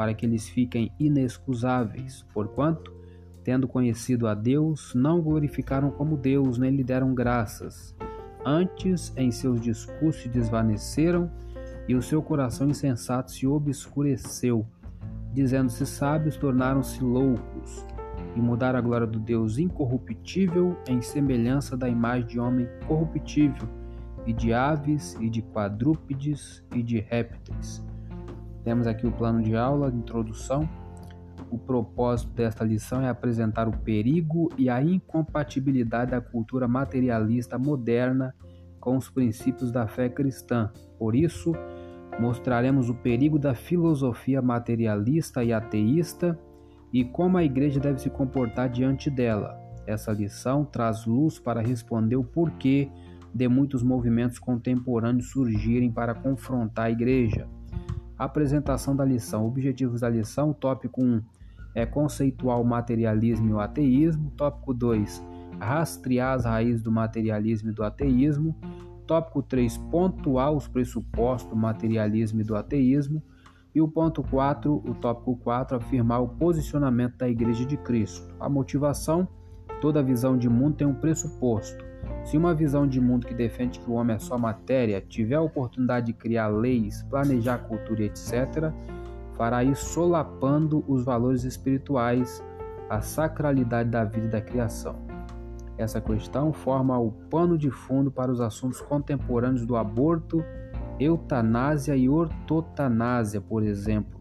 para 0.00 0.14
que 0.14 0.24
eles 0.24 0.48
fiquem 0.48 0.90
inexcusáveis, 0.98 2.24
porquanto, 2.32 2.90
tendo 3.44 3.68
conhecido 3.68 4.26
a 4.26 4.32
Deus, 4.32 4.94
não 4.94 5.20
glorificaram 5.20 5.90
como 5.90 6.16
Deus, 6.16 6.56
nem 6.56 6.70
lhe 6.70 6.82
deram 6.82 7.14
graças. 7.14 7.94
Antes, 8.42 9.12
em 9.14 9.30
seus 9.30 9.60
discursos 9.60 10.22
se 10.22 10.28
desvaneceram, 10.30 11.30
e 11.86 11.94
o 11.94 12.00
seu 12.00 12.22
coração 12.22 12.70
insensato 12.70 13.30
se 13.30 13.46
obscureceu. 13.46 14.66
Dizendo-se 15.34 15.84
sábios, 15.84 16.38
tornaram-se 16.38 17.04
loucos, 17.04 17.84
e 18.34 18.40
mudaram 18.40 18.78
a 18.78 18.82
glória 18.82 19.06
do 19.06 19.20
Deus 19.20 19.58
incorruptível 19.58 20.78
em 20.88 21.02
semelhança 21.02 21.76
da 21.76 21.90
imagem 21.90 22.26
de 22.26 22.40
homem 22.40 22.66
corruptível, 22.88 23.68
e 24.26 24.32
de 24.32 24.54
aves, 24.54 25.14
e 25.20 25.28
de 25.28 25.42
quadrúpedes, 25.42 26.64
e 26.74 26.82
de 26.82 27.00
répteis. 27.00 27.89
Temos 28.64 28.86
aqui 28.86 29.06
o 29.06 29.12
plano 29.12 29.42
de 29.42 29.56
aula, 29.56 29.88
introdução. 29.88 30.68
O 31.50 31.58
propósito 31.58 32.32
desta 32.32 32.62
lição 32.64 33.02
é 33.02 33.08
apresentar 33.08 33.66
o 33.66 33.76
perigo 33.78 34.50
e 34.56 34.68
a 34.68 34.82
incompatibilidade 34.82 36.12
da 36.12 36.20
cultura 36.20 36.68
materialista 36.68 37.58
moderna 37.58 38.34
com 38.78 38.96
os 38.96 39.08
princípios 39.08 39.72
da 39.72 39.86
fé 39.86 40.08
cristã. 40.08 40.70
Por 40.98 41.16
isso, 41.16 41.52
mostraremos 42.18 42.88
o 42.88 42.94
perigo 42.94 43.38
da 43.38 43.54
filosofia 43.54 44.42
materialista 44.42 45.42
e 45.42 45.52
ateísta 45.52 46.38
e 46.92 47.04
como 47.04 47.38
a 47.38 47.44
igreja 47.44 47.80
deve 47.80 48.00
se 48.00 48.10
comportar 48.10 48.68
diante 48.68 49.08
dela. 49.10 49.58
Essa 49.86 50.12
lição 50.12 50.64
traz 50.64 51.06
luz 51.06 51.38
para 51.38 51.60
responder 51.60 52.16
o 52.16 52.24
porquê 52.24 52.90
de 53.34 53.48
muitos 53.48 53.82
movimentos 53.82 54.38
contemporâneos 54.38 55.30
surgirem 55.30 55.90
para 55.90 56.14
confrontar 56.14 56.86
a 56.86 56.90
igreja. 56.90 57.48
Apresentação 58.20 58.94
da 58.94 59.02
lição. 59.02 59.46
Objetivos 59.46 60.02
da 60.02 60.08
lição. 60.10 60.52
Tópico 60.52 61.02
1 61.02 61.22
é 61.74 61.86
conceitual 61.86 62.62
materialismo 62.62 63.48
e 63.48 63.52
o 63.54 63.60
ateísmo. 63.60 64.30
Tópico 64.36 64.74
2 64.74 65.22
rastrear 65.58 66.34
as 66.34 66.44
raízes 66.44 66.82
do 66.82 66.92
materialismo 66.92 67.70
e 67.70 67.72
do 67.72 67.82
ateísmo. 67.82 68.54
Tópico 69.06 69.42
3 69.42 69.78
pontuar 69.90 70.52
os 70.52 70.68
pressupostos 70.68 71.48
do 71.48 71.56
materialismo 71.56 72.42
e 72.42 72.44
do 72.44 72.54
ateísmo. 72.54 73.22
E 73.74 73.80
o 73.80 73.88
ponto 73.88 74.22
4, 74.22 74.70
o 74.70 74.94
tópico 74.96 75.34
4, 75.38 75.78
afirmar 75.78 76.20
o 76.20 76.28
posicionamento 76.28 77.16
da 77.16 77.26
Igreja 77.26 77.64
de 77.64 77.78
Cristo. 77.78 78.28
A 78.38 78.50
motivação: 78.50 79.26
toda 79.80 80.02
visão 80.02 80.36
de 80.36 80.48
mundo 80.48 80.76
tem 80.76 80.86
um 80.86 80.94
pressuposto. 80.94 81.84
Se 82.24 82.36
uma 82.36 82.54
visão 82.54 82.86
de 82.86 83.00
mundo 83.00 83.26
que 83.26 83.34
defende 83.34 83.80
que 83.80 83.90
o 83.90 83.94
homem 83.94 84.16
é 84.16 84.18
só 84.18 84.38
matéria 84.38 85.00
tiver 85.00 85.36
a 85.36 85.40
oportunidade 85.40 86.06
de 86.06 86.12
criar 86.12 86.48
leis, 86.48 87.02
planejar 87.04 87.58
cultura, 87.58 88.04
etc., 88.04 88.72
fará 89.36 89.64
isso 89.64 89.86
solapando 89.86 90.84
os 90.86 91.04
valores 91.04 91.44
espirituais, 91.44 92.42
a 92.88 93.00
sacralidade 93.00 93.88
da 93.88 94.04
vida 94.04 94.26
e 94.26 94.30
da 94.30 94.40
criação. 94.40 94.96
Essa 95.78 96.00
questão 96.00 96.52
forma 96.52 96.98
o 96.98 97.10
pano 97.10 97.56
de 97.56 97.70
fundo 97.70 98.10
para 98.10 98.30
os 98.30 98.40
assuntos 98.40 98.82
contemporâneos 98.82 99.64
do 99.64 99.76
aborto, 99.76 100.44
eutanásia 100.98 101.96
e 101.96 102.06
ortotanásia, 102.06 103.40
por 103.40 103.62
exemplo. 103.62 104.20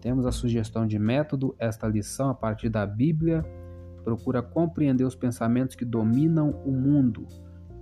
Temos 0.00 0.26
a 0.26 0.32
sugestão 0.32 0.86
de 0.86 0.98
método, 0.98 1.54
esta 1.56 1.86
lição 1.86 2.30
a 2.30 2.34
partir 2.34 2.68
da 2.68 2.84
Bíblia 2.84 3.44
procura 4.06 4.40
compreender 4.40 5.02
os 5.02 5.16
pensamentos 5.16 5.74
que 5.74 5.84
dominam 5.84 6.50
o 6.64 6.70
mundo. 6.70 7.26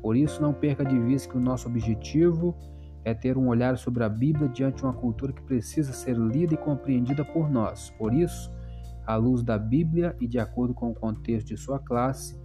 Por 0.00 0.16
isso, 0.16 0.40
não 0.40 0.54
perca 0.54 0.82
de 0.82 0.98
vista 0.98 1.28
que 1.30 1.36
o 1.36 1.40
nosso 1.40 1.68
objetivo 1.68 2.56
é 3.04 3.12
ter 3.12 3.36
um 3.36 3.48
olhar 3.48 3.76
sobre 3.76 4.02
a 4.04 4.08
Bíblia 4.08 4.48
diante 4.48 4.78
de 4.78 4.84
uma 4.84 4.94
cultura 4.94 5.34
que 5.34 5.42
precisa 5.42 5.92
ser 5.92 6.16
lida 6.16 6.54
e 6.54 6.56
compreendida 6.56 7.22
por 7.26 7.50
nós. 7.50 7.90
Por 7.98 8.14
isso, 8.14 8.50
à 9.06 9.16
luz 9.16 9.42
da 9.42 9.58
Bíblia 9.58 10.16
e 10.18 10.26
de 10.26 10.38
acordo 10.38 10.72
com 10.72 10.90
o 10.90 10.94
contexto 10.94 11.48
de 11.48 11.58
sua 11.58 11.78
classe, 11.78 12.40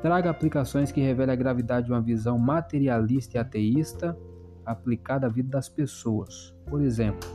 traga 0.00 0.30
aplicações 0.30 0.92
que 0.92 1.00
revelem 1.00 1.32
a 1.32 1.36
gravidade 1.36 1.86
de 1.86 1.92
uma 1.92 2.00
visão 2.00 2.38
materialista 2.38 3.38
e 3.38 3.40
ateísta 3.40 4.16
aplicada 4.64 5.26
à 5.26 5.28
vida 5.28 5.48
das 5.48 5.68
pessoas. 5.68 6.54
Por 6.70 6.80
exemplo, 6.80 7.28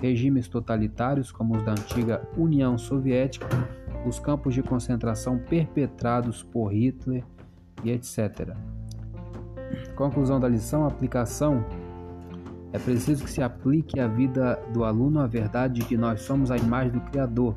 regimes 0.00 0.46
totalitários 0.46 1.32
como 1.32 1.56
os 1.56 1.64
da 1.64 1.72
antiga 1.72 2.22
União 2.36 2.78
Soviética 2.78 3.48
os 4.04 4.18
campos 4.18 4.54
de 4.54 4.62
concentração 4.62 5.38
perpetrados 5.38 6.42
por 6.42 6.72
Hitler 6.72 7.24
e 7.82 7.90
etc. 7.90 8.54
Conclusão 9.96 10.38
da 10.38 10.48
lição: 10.48 10.86
aplicação. 10.86 11.64
É 12.72 12.78
preciso 12.78 13.22
que 13.22 13.30
se 13.30 13.40
aplique 13.40 14.00
à 14.00 14.08
vida 14.08 14.60
do 14.72 14.84
aluno 14.84 15.20
a 15.20 15.26
verdade 15.28 15.74
de 15.80 15.86
que 15.86 15.96
nós 15.96 16.22
somos 16.22 16.50
a 16.50 16.56
imagem 16.56 16.92
do 16.92 17.00
Criador. 17.02 17.54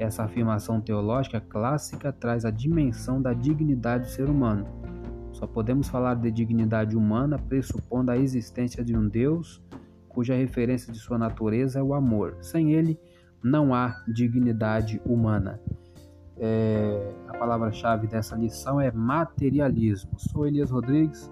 Essa 0.00 0.24
afirmação 0.24 0.80
teológica 0.80 1.40
clássica 1.40 2.12
traz 2.12 2.44
a 2.44 2.50
dimensão 2.50 3.22
da 3.22 3.32
dignidade 3.32 4.04
do 4.04 4.10
ser 4.10 4.28
humano. 4.28 4.66
Só 5.30 5.46
podemos 5.46 5.88
falar 5.88 6.14
de 6.16 6.30
dignidade 6.30 6.96
humana 6.96 7.38
pressupondo 7.38 8.10
a 8.10 8.16
existência 8.16 8.84
de 8.84 8.96
um 8.96 9.08
Deus 9.08 9.62
cuja 10.12 10.34
referência 10.34 10.92
de 10.92 10.98
sua 10.98 11.18
natureza 11.18 11.78
é 11.78 11.82
o 11.82 11.94
amor. 11.94 12.36
Sem 12.40 12.72
ele, 12.72 12.98
não 13.42 13.74
há 13.74 14.02
dignidade 14.06 15.00
humana. 15.04 15.60
É, 16.38 17.14
a 17.28 17.36
palavra-chave 17.36 18.06
dessa 18.06 18.36
lição 18.36 18.80
é 18.80 18.90
materialismo. 18.90 20.12
Sou 20.18 20.46
Elias 20.46 20.70
Rodrigues, 20.70 21.30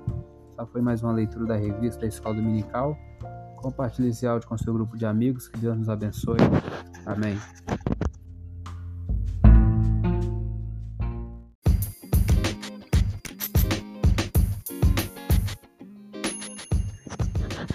essa 0.54 0.66
foi 0.66 0.80
mais 0.80 1.02
uma 1.02 1.12
leitura 1.12 1.46
da 1.46 1.56
revista 1.56 2.02
da 2.02 2.06
Escola 2.06 2.34
Dominical. 2.34 2.96
Compartilhe 3.56 4.08
esse 4.08 4.26
áudio 4.26 4.48
com 4.48 4.56
seu 4.56 4.72
grupo 4.72 4.96
de 4.96 5.06
amigos, 5.06 5.48
que 5.48 5.58
Deus 5.58 5.76
nos 5.76 5.88
abençoe. 5.88 6.38
Amém. 7.06 7.38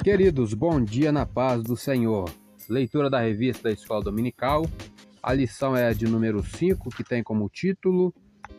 Queridos, 0.04 0.54
bom 0.54 0.80
dia 0.80 1.12
na 1.12 1.26
paz 1.26 1.64
do 1.64 1.76
Senhor. 1.76 2.30
Leitura 2.70 3.10
da 3.10 3.20
revista 3.20 3.64
da 3.64 3.72
Escola 3.72 4.04
Dominical. 4.04 4.66
A 5.22 5.34
lição 5.34 5.76
é 5.76 5.88
a 5.88 5.94
de 5.94 6.06
número 6.06 6.44
5, 6.44 6.90
que 6.90 7.04
tem 7.04 7.22
como 7.24 7.50
título 7.50 8.14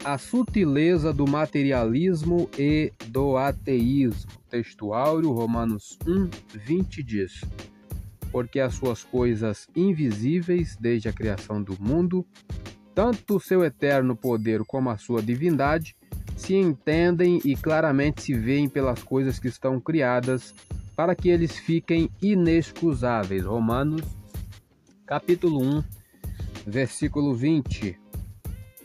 A 0.05 0.17
sutileza 0.17 1.13
do 1.13 1.27
materialismo 1.27 2.49
e 2.59 2.93
do 3.09 3.37
ateísmo. 3.37 4.31
Texto 4.49 4.93
áureo, 4.93 5.33
Romanos 5.33 5.99
1, 6.07 6.31
20 6.55 7.03
diz: 7.03 7.41
Porque 8.31 8.61
as 8.61 8.75
suas 8.75 9.03
coisas 9.03 9.69
invisíveis 9.75 10.77
desde 10.77 11.09
a 11.09 11.13
criação 11.13 11.63
do 11.63 11.77
mundo, 11.81 12.25
tanto 12.95 13.37
o 13.37 13.41
seu 13.41 13.65
eterno 13.65 14.15
poder 14.15 14.65
como 14.65 14.91
a 14.91 14.99
sua 14.99 15.21
divindade, 15.21 15.97
se 16.37 16.55
entendem 16.55 17.41
e 17.45 17.57
claramente 17.57 18.23
se 18.23 18.35
veem 18.35 18.69
pelas 18.69 19.03
coisas 19.03 19.39
que 19.39 19.49
estão 19.49 19.81
criadas 19.81 20.55
para 20.97 21.15
que 21.15 21.29
eles 21.29 21.59
fiquem 21.59 22.11
inexcusáveis. 22.23 23.45
Romanos, 23.45 24.03
capítulo 25.05 25.63
1, 25.63 25.85
versículo 26.67 27.35
20. 27.35 28.01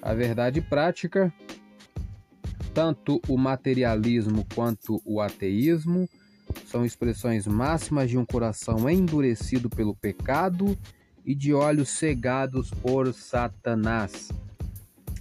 A 0.01 0.13
verdade 0.13 0.59
prática, 0.59 1.33
tanto 2.73 3.21
o 3.29 3.37
materialismo 3.37 4.45
quanto 4.53 5.01
o 5.05 5.21
ateísmo 5.21 6.09
são 6.65 6.85
expressões 6.85 7.47
máximas 7.47 8.09
de 8.09 8.17
um 8.17 8.25
coração 8.25 8.89
endurecido 8.89 9.69
pelo 9.69 9.95
pecado 9.95 10.77
e 11.25 11.33
de 11.33 11.53
olhos 11.53 11.89
cegados 11.89 12.71
por 12.71 13.13
Satanás. 13.13 14.29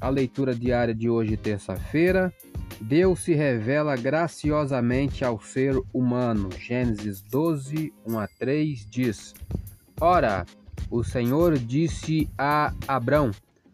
A 0.00 0.08
leitura 0.08 0.54
diária 0.54 0.94
de 0.94 1.08
hoje, 1.08 1.36
terça-feira, 1.36 2.32
Deus 2.80 3.20
se 3.20 3.34
revela 3.34 3.96
graciosamente 3.96 5.24
ao 5.24 5.40
ser 5.40 5.74
humano. 5.92 6.50
Gênesis 6.58 7.22
12, 7.22 7.92
1 8.06 8.18
a 8.18 8.26
3 8.26 8.86
diz: 8.88 9.34
Ora, 10.00 10.46
o 10.90 11.02
Senhor 11.02 11.58
disse 11.58 12.28
a 12.36 12.72
Abrão: 12.86 13.30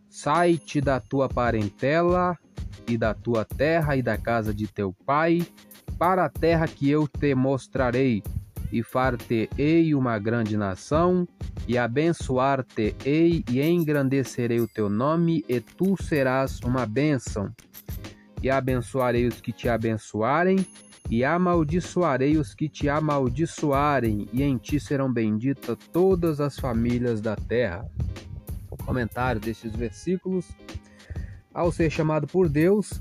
Sai-te 0.09 0.81
da 0.81 1.01
tua 1.01 1.29
parentela 1.29 2.39
e 2.89 2.97
da 2.97 3.15
tua 3.15 3.45
terra 3.45 3.97
e 3.97 4.03
da 4.03 4.17
casa 4.17 4.53
de 4.55 4.67
teu 4.67 4.95
pai, 5.05 5.47
para 5.99 6.25
a 6.25 6.29
terra 6.29 6.67
que 6.67 6.91
eu 6.91 7.09
te 7.09 7.35
mostrarei, 7.35 8.23
e 8.73 8.83
far-te-ei 8.83 9.95
uma 9.95 10.19
grande 10.19 10.57
nação, 10.57 11.27
e 11.67 11.77
abençoar-te-ei, 11.77 13.45
e 13.51 13.63
engrandecerei 13.63 14.61
o 14.61 14.69
teu 14.69 14.89
nome, 14.89 15.45
e 15.49 15.61
tu 15.61 15.97
serás 16.03 16.61
uma 16.61 16.87
bênção 16.87 17.53
e 18.43 18.51
abençoarei 18.51 19.27
os 19.27 19.41
que 19.41 19.53
te 19.53 19.69
abençoarem, 19.69 20.65
e 21.09 21.25
amaldiçoarei 21.25 22.37
os 22.37 22.55
que 22.55 22.69
te 22.69 22.89
amaldiçoarem, 22.89 24.29
e 24.33 24.43
em 24.43 24.57
ti 24.57 24.81
serão 24.81 25.13
benditas 25.13 25.77
todas 25.93 26.41
as 26.41 26.59
famílias 26.59 27.21
da 27.21 27.37
terra. 27.37 27.89
O 28.71 28.77
comentário 28.77 29.41
destes 29.41 29.75
versículos: 29.75 30.47
Ao 31.55 31.71
ser 31.71 31.91
chamado 31.91 32.27
por 32.27 32.49
Deus, 32.49 33.01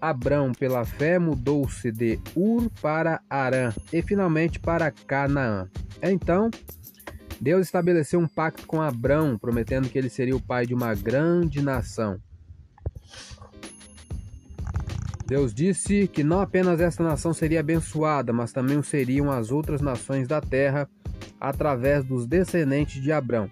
Abrão, 0.00 0.52
pela 0.52 0.84
fé, 0.84 1.18
mudou-se 1.18 1.90
de 1.90 2.20
Ur 2.34 2.70
para 2.80 3.20
Arã 3.28 3.72
e 3.92 4.02
finalmente 4.02 4.60
para 4.60 4.90
Canaã. 4.90 5.68
Então, 6.02 6.50
Deus 7.40 7.66
estabeleceu 7.66 8.20
um 8.20 8.28
pacto 8.28 8.66
com 8.66 8.80
Abrão, 8.80 9.38
prometendo 9.38 9.88
que 9.88 9.98
ele 9.98 10.08
seria 10.08 10.36
o 10.36 10.40
pai 10.40 10.66
de 10.66 10.74
uma 10.74 10.94
grande 10.94 11.62
nação. 11.62 12.20
Deus 15.26 15.52
disse 15.52 16.06
que 16.06 16.22
não 16.22 16.40
apenas 16.40 16.80
esta 16.80 17.02
nação 17.02 17.34
seria 17.34 17.58
abençoada, 17.58 18.32
mas 18.32 18.52
também 18.52 18.80
seriam 18.80 19.30
as 19.30 19.50
outras 19.50 19.80
nações 19.80 20.28
da 20.28 20.40
terra 20.40 20.88
através 21.40 22.04
dos 22.04 22.26
descendentes 22.26 23.02
de 23.02 23.10
Abrão. 23.10 23.50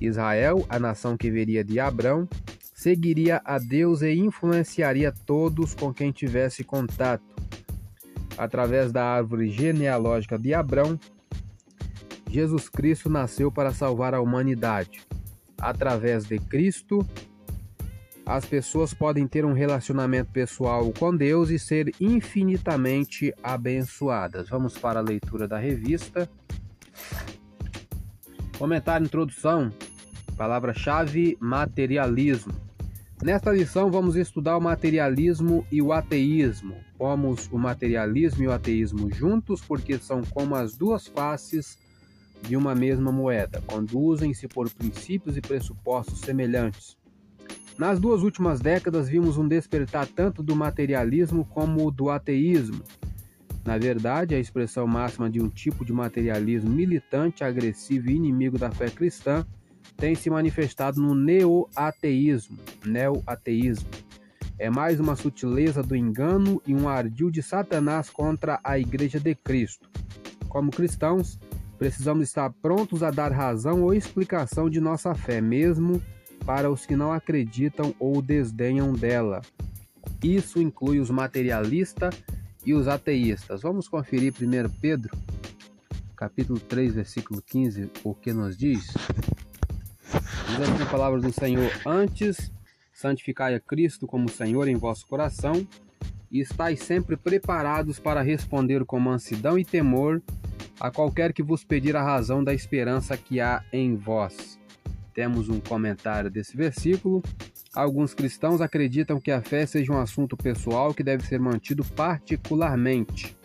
Israel, 0.00 0.66
a 0.68 0.78
nação 0.78 1.16
que 1.16 1.30
viria 1.30 1.62
de 1.62 1.78
Abrão, 1.78 2.28
seguiria 2.74 3.40
a 3.44 3.58
Deus 3.58 4.02
e 4.02 4.12
influenciaria 4.14 5.12
todos 5.24 5.72
com 5.72 5.94
quem 5.94 6.10
tivesse 6.10 6.64
contato. 6.64 7.24
Através 8.36 8.90
da 8.90 9.04
árvore 9.04 9.48
genealógica 9.50 10.36
de 10.36 10.52
Abrão, 10.52 10.98
Jesus 12.28 12.68
Cristo 12.68 13.08
nasceu 13.08 13.52
para 13.52 13.72
salvar 13.72 14.14
a 14.14 14.20
humanidade. 14.20 15.00
Através 15.60 16.24
de 16.24 16.38
Cristo, 16.38 17.04
as 18.28 18.44
pessoas 18.44 18.92
podem 18.92 19.26
ter 19.26 19.46
um 19.46 19.54
relacionamento 19.54 20.30
pessoal 20.30 20.92
com 20.92 21.16
Deus 21.16 21.48
e 21.48 21.58
ser 21.58 21.94
infinitamente 21.98 23.32
abençoadas. 23.42 24.50
Vamos 24.50 24.76
para 24.76 25.00
a 25.00 25.02
leitura 25.02 25.48
da 25.48 25.56
revista. 25.56 26.28
Comentário 28.58 29.06
introdução. 29.06 29.72
Palavra-chave: 30.36 31.38
materialismo. 31.40 32.52
Nesta 33.22 33.50
lição, 33.50 33.90
vamos 33.90 34.14
estudar 34.14 34.58
o 34.58 34.60
materialismo 34.60 35.66
e 35.72 35.80
o 35.80 35.90
ateísmo. 35.90 36.74
Pomos 36.98 37.48
o 37.50 37.56
materialismo 37.56 38.44
e 38.44 38.46
o 38.46 38.52
ateísmo 38.52 39.10
juntos 39.10 39.62
porque 39.62 39.96
são 39.96 40.20
como 40.22 40.54
as 40.54 40.76
duas 40.76 41.06
faces 41.06 41.78
de 42.42 42.58
uma 42.58 42.74
mesma 42.74 43.10
moeda, 43.10 43.62
conduzem-se 43.66 44.46
por 44.46 44.70
princípios 44.70 45.36
e 45.36 45.40
pressupostos 45.40 46.20
semelhantes. 46.20 46.97
Nas 47.78 48.00
duas 48.00 48.24
últimas 48.24 48.58
décadas, 48.58 49.08
vimos 49.08 49.38
um 49.38 49.46
despertar 49.46 50.04
tanto 50.08 50.42
do 50.42 50.56
materialismo 50.56 51.44
como 51.44 51.88
do 51.92 52.10
ateísmo. 52.10 52.82
Na 53.64 53.78
verdade, 53.78 54.34
a 54.34 54.40
expressão 54.40 54.84
máxima 54.84 55.30
de 55.30 55.40
um 55.40 55.48
tipo 55.48 55.84
de 55.84 55.92
materialismo 55.92 56.68
militante, 56.68 57.44
agressivo 57.44 58.10
e 58.10 58.16
inimigo 58.16 58.58
da 58.58 58.68
fé 58.68 58.90
cristã 58.90 59.46
tem 59.96 60.16
se 60.16 60.28
manifestado 60.28 61.00
no 61.00 61.14
neo-ateísmo. 61.14 62.58
Neo-ateísmo 62.84 63.88
é 64.58 64.68
mais 64.68 64.98
uma 64.98 65.14
sutileza 65.14 65.80
do 65.80 65.94
engano 65.94 66.60
e 66.66 66.74
um 66.74 66.88
ardil 66.88 67.30
de 67.30 67.44
Satanás 67.44 68.10
contra 68.10 68.58
a 68.64 68.76
Igreja 68.76 69.20
de 69.20 69.36
Cristo. 69.36 69.88
Como 70.48 70.72
cristãos, 70.72 71.38
precisamos 71.78 72.24
estar 72.24 72.52
prontos 72.60 73.04
a 73.04 73.12
dar 73.12 73.30
razão 73.30 73.82
ou 73.82 73.94
explicação 73.94 74.68
de 74.68 74.80
nossa 74.80 75.14
fé, 75.14 75.40
mesmo 75.40 76.02
para 76.48 76.70
os 76.70 76.86
que 76.86 76.96
não 76.96 77.12
acreditam 77.12 77.94
ou 77.98 78.22
desdenham 78.22 78.94
dela. 78.94 79.42
Isso 80.24 80.62
inclui 80.62 80.98
os 80.98 81.10
materialistas 81.10 82.14
e 82.64 82.72
os 82.72 82.88
ateístas. 82.88 83.60
Vamos 83.60 83.86
conferir 83.86 84.32
1 84.32 84.70
Pedro, 84.80 85.14
capítulo 86.16 86.58
3, 86.58 86.94
versículo 86.94 87.42
15, 87.42 87.90
o 88.02 88.14
que 88.14 88.32
nos 88.32 88.56
diz? 88.56 88.86
Diz 90.46 90.60
assim 90.62 90.82
a 90.82 90.86
palavra 90.86 91.20
do 91.20 91.30
Senhor: 91.30 91.70
Antes, 91.84 92.50
santificai 92.94 93.54
a 93.54 93.60
Cristo 93.60 94.06
como 94.06 94.30
Senhor 94.30 94.68
em 94.68 94.76
vosso 94.76 95.06
coração, 95.06 95.68
e 96.30 96.40
estáis 96.40 96.80
sempre 96.80 97.18
preparados 97.18 97.98
para 97.98 98.22
responder 98.22 98.86
com 98.86 98.98
mansidão 98.98 99.58
e 99.58 99.66
temor 99.66 100.22
a 100.80 100.90
qualquer 100.90 101.34
que 101.34 101.42
vos 101.42 101.62
pedir 101.62 101.94
a 101.94 102.02
razão 102.02 102.42
da 102.42 102.54
esperança 102.54 103.18
que 103.18 103.38
há 103.38 103.62
em 103.70 103.96
vós. 103.96 104.57
Temos 105.18 105.48
um 105.48 105.58
comentário 105.58 106.30
desse 106.30 106.56
versículo. 106.56 107.20
Alguns 107.74 108.14
cristãos 108.14 108.60
acreditam 108.60 109.20
que 109.20 109.32
a 109.32 109.42
fé 109.42 109.66
seja 109.66 109.92
um 109.92 109.98
assunto 109.98 110.36
pessoal 110.36 110.94
que 110.94 111.02
deve 111.02 111.26
ser 111.26 111.40
mantido 111.40 111.84
particularmente. 111.84 113.36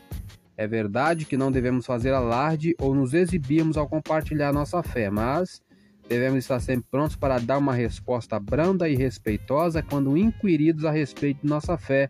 É 0.56 0.68
verdade 0.68 1.26
que 1.26 1.36
não 1.36 1.52
devemos 1.52 1.84
fazer 1.84 2.14
alarde 2.14 2.76
ou 2.80 2.94
nos 2.94 3.16
exibirmos 3.16 3.76
ao 3.76 3.90
compartilhar 3.90 4.54
nossa 4.54 4.84
fé, 4.84 5.10
mas 5.10 5.64
Devemos 6.08 6.40
estar 6.40 6.60
sempre 6.60 6.86
prontos 6.92 7.16
para 7.16 7.40
dar 7.40 7.58
uma 7.58 7.74
resposta 7.74 8.40
branda 8.40 8.88
e 8.88 8.96
respeitosa 8.96 9.82
quando 9.82 10.16
inquiridos 10.16 10.86
a 10.86 10.92
respeito 10.92 11.42
de 11.42 11.48
nossa 11.48 11.76
fé, 11.76 12.08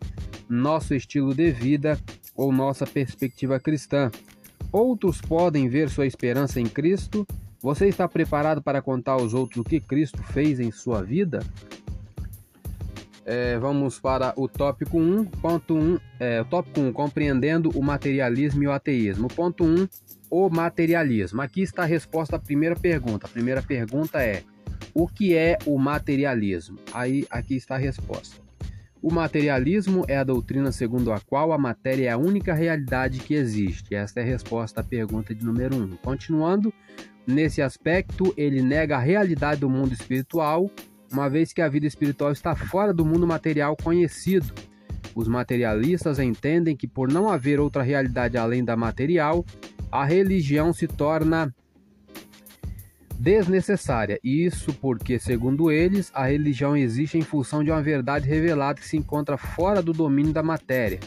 nosso 0.49 0.93
estilo 0.93 1.34
de 1.34 1.52
vida 1.52 1.97
ou 2.36 2.52
nossa 2.52 2.86
perspectiva 2.86 3.62
cristã. 3.62 4.12
Outros 4.73 5.21
podem 5.21 5.69
ver 5.69 5.89
sua 5.89 6.06
esperança 6.06 6.60
em 6.60 6.65
Cristo. 6.65 7.26
Você 7.63 7.88
está 7.88 8.10
preparado 8.10 8.62
para 8.62 8.82
contar 8.82 9.13
aos 9.13 9.34
outros 9.34 9.62
o 9.62 9.63
que 9.63 9.80
Cristo 9.80 10.21
fez 10.21 10.60
em 10.60 10.69
sua 10.69 11.02
vida? 11.02 11.39
É, 13.26 13.58
vamos 13.58 13.97
para 14.02 14.34
o 14.36 14.49
tópico 14.49 14.97
1.1, 14.97 15.97
é, 16.19 16.43
tópico 16.43 16.82
1, 16.82 16.91
compreendendo 16.91 17.69
o 17.69 17.82
materialismo 17.82 18.63
e 18.63 18.67
o 18.67 18.71
ateísmo. 18.73 19.30
Ponto 19.30 19.63
1, 19.63 19.88
o 20.30 20.49
materialismo. 20.49 21.41
Aqui 21.41 21.62
está 21.62 21.84
a 21.84 21.86
resposta 21.86 22.36
à 22.36 22.39
primeira 22.39 22.76
pergunta. 22.76 23.28
A 23.28 23.30
primeira 23.30 23.62
pergunta 23.62 24.21
é: 24.21 24.43
o 24.93 25.08
que 25.08 25.34
é 25.34 25.58
o 25.65 25.78
materialismo? 25.78 26.78
Aí 26.93 27.26
aqui 27.30 27.56
está 27.56 27.76
a 27.76 27.80
resposta. 27.80 28.43
O 29.02 29.12
materialismo 29.12 30.04
é 30.08 30.17
a 30.17 30.23
doutrina 30.23 30.71
segundo 30.71 31.13
a 31.13 31.19
qual 31.19 31.54
a 31.54 31.58
matéria 31.58 32.10
é 32.10 32.12
a 32.12 32.17
única 32.17 32.54
realidade 32.54 33.19
que 33.19 33.34
existe. 33.34 33.95
Esta 33.95 34.19
é 34.19 34.23
a 34.23 34.26
resposta 34.26 34.82
à 34.82 34.84
pergunta 34.84 35.34
de 35.36 35.45
número 35.45 35.76
1. 35.76 35.97
Continuando, 35.97 36.73
nesse 37.25 37.62
aspecto, 37.62 38.33
ele 38.38 38.62
nega 38.62 38.97
a 38.97 38.99
realidade 38.99 39.62
do 39.62 39.69
mundo 39.69 39.93
espiritual 39.93 40.69
uma 41.13 41.29
vez 41.29 41.53
que 41.53 41.62
a 41.62 41.69
vida 41.69 41.86
espiritual 41.86 42.31
está 42.31 42.55
fora 42.55 42.93
do 42.93 43.05
mundo 43.05 43.27
material 43.27 43.77
conhecido. 43.77 44.51
Os 45.15 45.27
materialistas 45.27 46.17
entendem 46.17 46.75
que, 46.75 46.88
por 46.88 47.12
não 47.12 47.29
haver 47.29 47.59
outra 47.59 47.83
realidade 47.83 48.36
além 48.36 48.65
da 48.65 48.75
material, 48.75 49.45
a 49.91 50.03
religião 50.03 50.73
se 50.73 50.88
torna 50.88 51.53
desnecessária. 53.19 54.19
Isso 54.23 54.73
porque, 54.73 55.19
segundo 55.19 55.71
eles, 55.71 56.12
a 56.15 56.25
religião 56.25 56.75
existe 56.75 57.17
em 57.17 57.21
função 57.21 57.63
de 57.63 57.69
uma 57.69 57.81
verdade 57.81 58.27
revelada 58.27 58.81
que 58.81 58.88
se 58.88 58.97
encontra 58.97 59.38
fora 59.38 59.83
do 59.83 59.93
domínio 59.93 60.33
da 60.33 60.41
matéria. 60.41 60.99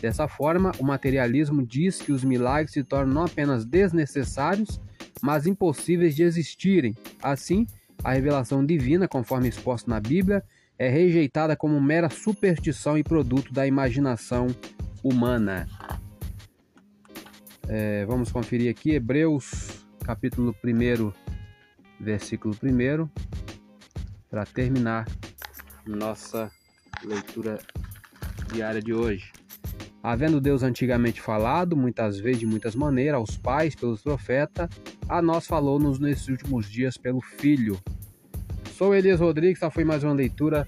Dessa 0.00 0.28
forma, 0.28 0.70
o 0.78 0.84
materialismo 0.84 1.66
diz 1.66 2.00
que 2.00 2.12
os 2.12 2.22
milagres 2.22 2.72
se 2.72 2.84
tornam 2.84 3.12
não 3.12 3.24
apenas 3.24 3.64
desnecessários, 3.64 4.80
mas 5.22 5.46
impossíveis 5.46 6.14
de 6.14 6.22
existirem. 6.22 6.94
Assim, 7.22 7.66
a 8.02 8.12
revelação 8.12 8.64
divina, 8.64 9.08
conforme 9.08 9.48
exposto 9.48 9.88
na 9.90 10.00
Bíblia, 10.00 10.42
é 10.78 10.88
rejeitada 10.88 11.56
como 11.56 11.80
mera 11.80 12.08
superstição 12.08 12.96
e 12.96 13.02
produto 13.02 13.52
da 13.52 13.66
imaginação 13.66 14.46
humana. 15.02 15.66
É, 17.68 18.06
vamos 18.06 18.30
conferir 18.30 18.70
aqui 18.70 18.92
Hebreus, 18.92 19.84
capítulo 20.04 20.54
1, 20.64 21.12
versículo 22.00 22.56
1, 22.62 23.08
para 24.30 24.46
terminar 24.46 25.06
nossa 25.86 26.50
leitura 27.04 27.58
diária 28.52 28.80
de 28.80 28.94
hoje. 28.94 29.32
Havendo 30.08 30.40
Deus 30.40 30.62
antigamente 30.62 31.20
falado, 31.20 31.76
muitas 31.76 32.18
vezes 32.18 32.40
de 32.40 32.46
muitas 32.46 32.74
maneiras, 32.74 33.16
aos 33.16 33.36
pais 33.36 33.74
pelos 33.74 34.00
profetas, 34.00 34.66
a 35.06 35.20
nós 35.20 35.46
falou-nos 35.46 35.98
nesses 35.98 36.26
últimos 36.28 36.66
dias 36.66 36.96
pelo 36.96 37.20
Filho. 37.20 37.78
Sou 38.72 38.94
Elias 38.94 39.20
Rodrigues, 39.20 39.58
essa 39.58 39.70
foi 39.70 39.84
mais 39.84 40.02
uma 40.02 40.14
leitura 40.14 40.66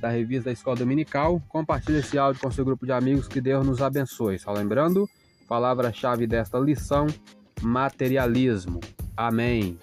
da 0.00 0.08
revista 0.08 0.44
da 0.44 0.52
Escola 0.52 0.74
Dominical. 0.74 1.38
Compartilhe 1.50 1.98
esse 1.98 2.16
áudio 2.16 2.40
com 2.40 2.50
seu 2.50 2.64
grupo 2.64 2.86
de 2.86 2.92
amigos, 2.92 3.28
que 3.28 3.42
Deus 3.42 3.66
nos 3.66 3.82
abençoe. 3.82 4.38
Só 4.38 4.54
lembrando, 4.54 5.06
palavra-chave 5.46 6.26
desta 6.26 6.58
lição, 6.58 7.08
materialismo. 7.60 8.80
Amém. 9.14 9.76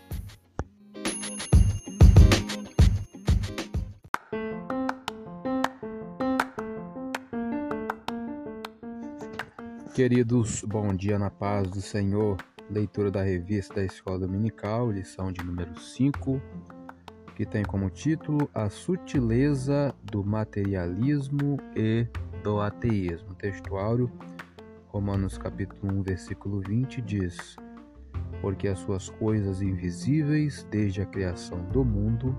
Queridos, 9.98 10.64
bom 10.64 10.94
dia 10.94 11.18
na 11.18 11.32
paz 11.32 11.68
do 11.72 11.82
Senhor. 11.82 12.38
Leitura 12.70 13.10
da 13.10 13.24
revista 13.24 13.74
da 13.74 13.84
Escola 13.84 14.20
Dominical, 14.20 14.92
lição 14.92 15.32
de 15.32 15.44
número 15.44 15.76
5, 15.76 16.40
que 17.36 17.48
tem 17.48 17.64
como 17.66 17.90
título 17.90 18.48
A 18.54 18.70
Sutileza 18.70 19.96
do 20.04 20.24
Materialismo 20.24 21.58
e 21.76 22.06
do 22.44 22.62
Ateísmo. 22.62 23.34
Textuário, 23.34 24.12
Romanos 24.90 25.36
capítulo 25.36 25.92
1, 25.92 26.04
versículo 26.04 26.62
20 26.62 27.02
diz: 27.02 27.56
Porque 28.40 28.68
as 28.68 28.78
suas 28.78 29.10
coisas 29.10 29.64
invisíveis, 29.64 30.64
desde 30.70 31.02
a 31.02 31.08
criação 31.08 31.68
do 31.72 31.84
mundo, 31.84 32.38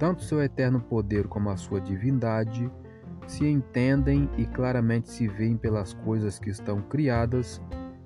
tanto 0.00 0.24
seu 0.24 0.42
eterno 0.42 0.80
poder 0.80 1.28
como 1.28 1.48
a 1.48 1.56
sua 1.56 1.80
divindade, 1.80 2.68
se 3.26 3.46
entendem 3.46 4.28
e 4.36 4.46
claramente 4.46 5.10
se 5.10 5.26
veem 5.28 5.56
pelas 5.56 5.94
coisas 5.94 6.38
que 6.38 6.50
estão 6.50 6.80
criadas, 6.80 7.60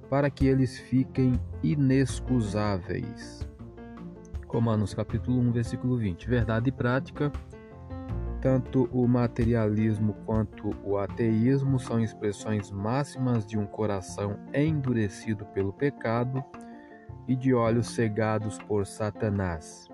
para 0.08 0.28
que 0.30 0.46
eles 0.46 0.78
fiquem 0.78 1.40
inexcusáveis. 1.62 3.48
Romanos 4.46 4.92
capítulo 4.92 5.40
1, 5.40 5.52
versículo 5.52 5.96
20. 5.96 6.28
Verdade 6.28 6.68
e 6.68 6.72
prática. 6.72 7.32
Tanto 8.42 8.88
o 8.92 9.06
materialismo 9.06 10.14
quanto 10.26 10.76
o 10.84 10.98
ateísmo 10.98 11.78
são 11.78 12.00
expressões 12.00 12.70
máximas 12.70 13.46
de 13.46 13.56
um 13.56 13.64
coração 13.64 14.36
endurecido 14.52 15.46
pelo 15.46 15.72
pecado 15.72 16.44
e 17.26 17.36
de 17.36 17.54
olhos 17.54 17.86
cegados 17.94 18.58
por 18.58 18.84
Satanás. 18.84 19.88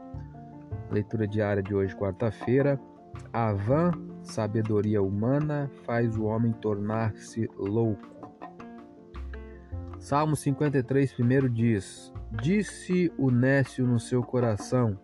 Leitura 0.91 1.29
diária 1.29 1.63
de 1.63 1.75
hoje, 1.75 1.95
quarta-feira. 1.95 2.81
A 3.33 3.53
vã 3.53 3.93
sabedoria 4.23 5.03
humana 5.03 5.71
faz 5.85 6.17
o 6.17 6.25
homem 6.25 6.53
tornar-se 6.53 7.49
louco. 7.57 8.07
Salmo 9.99 10.37
53, 10.37 11.13
primeiro 11.13 11.51
diz: 11.51 12.13
Disse 12.41 13.13
o 13.19 13.31
nécio 13.31 13.87
no 13.87 13.99
seu 13.99 14.23
coração: 14.23 14.99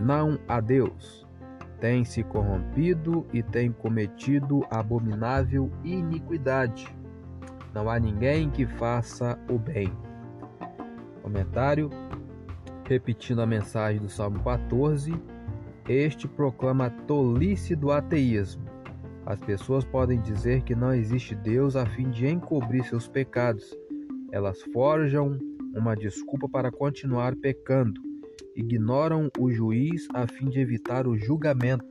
Não 0.00 0.38
a 0.48 0.60
Deus. 0.60 1.26
Tem 1.80 2.04
se 2.04 2.24
corrompido 2.24 3.24
e 3.32 3.42
tem 3.42 3.70
cometido 3.70 4.66
abominável 4.68 5.70
iniquidade. 5.84 6.88
Não 7.72 7.88
há 7.88 8.00
ninguém 8.00 8.50
que 8.50 8.66
faça 8.66 9.38
o 9.48 9.58
bem. 9.58 9.92
Comentário: 11.22 11.88
Repetindo 12.84 13.40
a 13.40 13.46
mensagem 13.46 14.00
do 14.00 14.08
Salmo 14.08 14.42
14, 14.42 15.12
este 15.88 16.28
proclama 16.28 16.86
a 16.86 16.90
tolice 16.90 17.74
do 17.74 17.90
ateísmo. 17.90 18.64
As 19.24 19.40
pessoas 19.40 19.84
podem 19.84 20.20
dizer 20.20 20.62
que 20.62 20.74
não 20.74 20.92
existe 20.92 21.34
Deus 21.34 21.76
a 21.76 21.86
fim 21.86 22.10
de 22.10 22.26
encobrir 22.26 22.84
seus 22.84 23.08
pecados. 23.08 23.74
Elas 24.30 24.62
forjam 24.72 25.38
uma 25.74 25.94
desculpa 25.94 26.48
para 26.48 26.70
continuar 26.70 27.34
pecando. 27.36 28.00
Ignoram 28.54 29.30
o 29.38 29.50
juiz 29.50 30.06
a 30.12 30.26
fim 30.26 30.48
de 30.48 30.60
evitar 30.60 31.06
o 31.06 31.16
julgamento. 31.16 31.86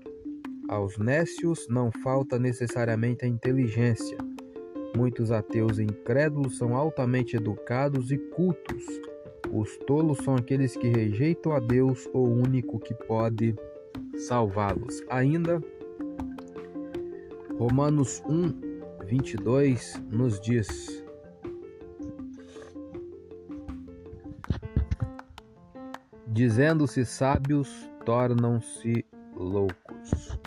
Aos 0.68 0.98
nécios 0.98 1.68
não 1.70 1.92
falta 2.04 2.38
necessariamente 2.38 3.26
a 3.26 3.28
inteligência. 3.28 4.18
Muitos 4.96 5.32
ateus 5.32 5.80
incrédulos 5.80 6.58
são 6.58 6.76
altamente 6.76 7.36
educados 7.36 8.12
e 8.12 8.18
cultos. 8.18 8.84
Os 9.52 9.78
tolos 9.86 10.18
são 10.20 10.36
aqueles 10.36 10.76
que 10.76 10.88
rejeitam 10.88 11.52
a 11.54 11.60
Deus, 11.60 12.10
o 12.14 12.20
único 12.20 12.80
que 12.80 12.94
pode 12.94 13.56
salvá-los. 14.28 15.04
Ainda, 15.10 15.62
Romanos 17.58 18.22
1, 18.26 18.54
22 19.06 20.02
nos 20.12 20.42
diz: 20.42 21.04
Dizendo-se 26.28 27.04
sábios, 27.04 27.90
tornam-se 28.06 29.06
loucos. 29.36 30.40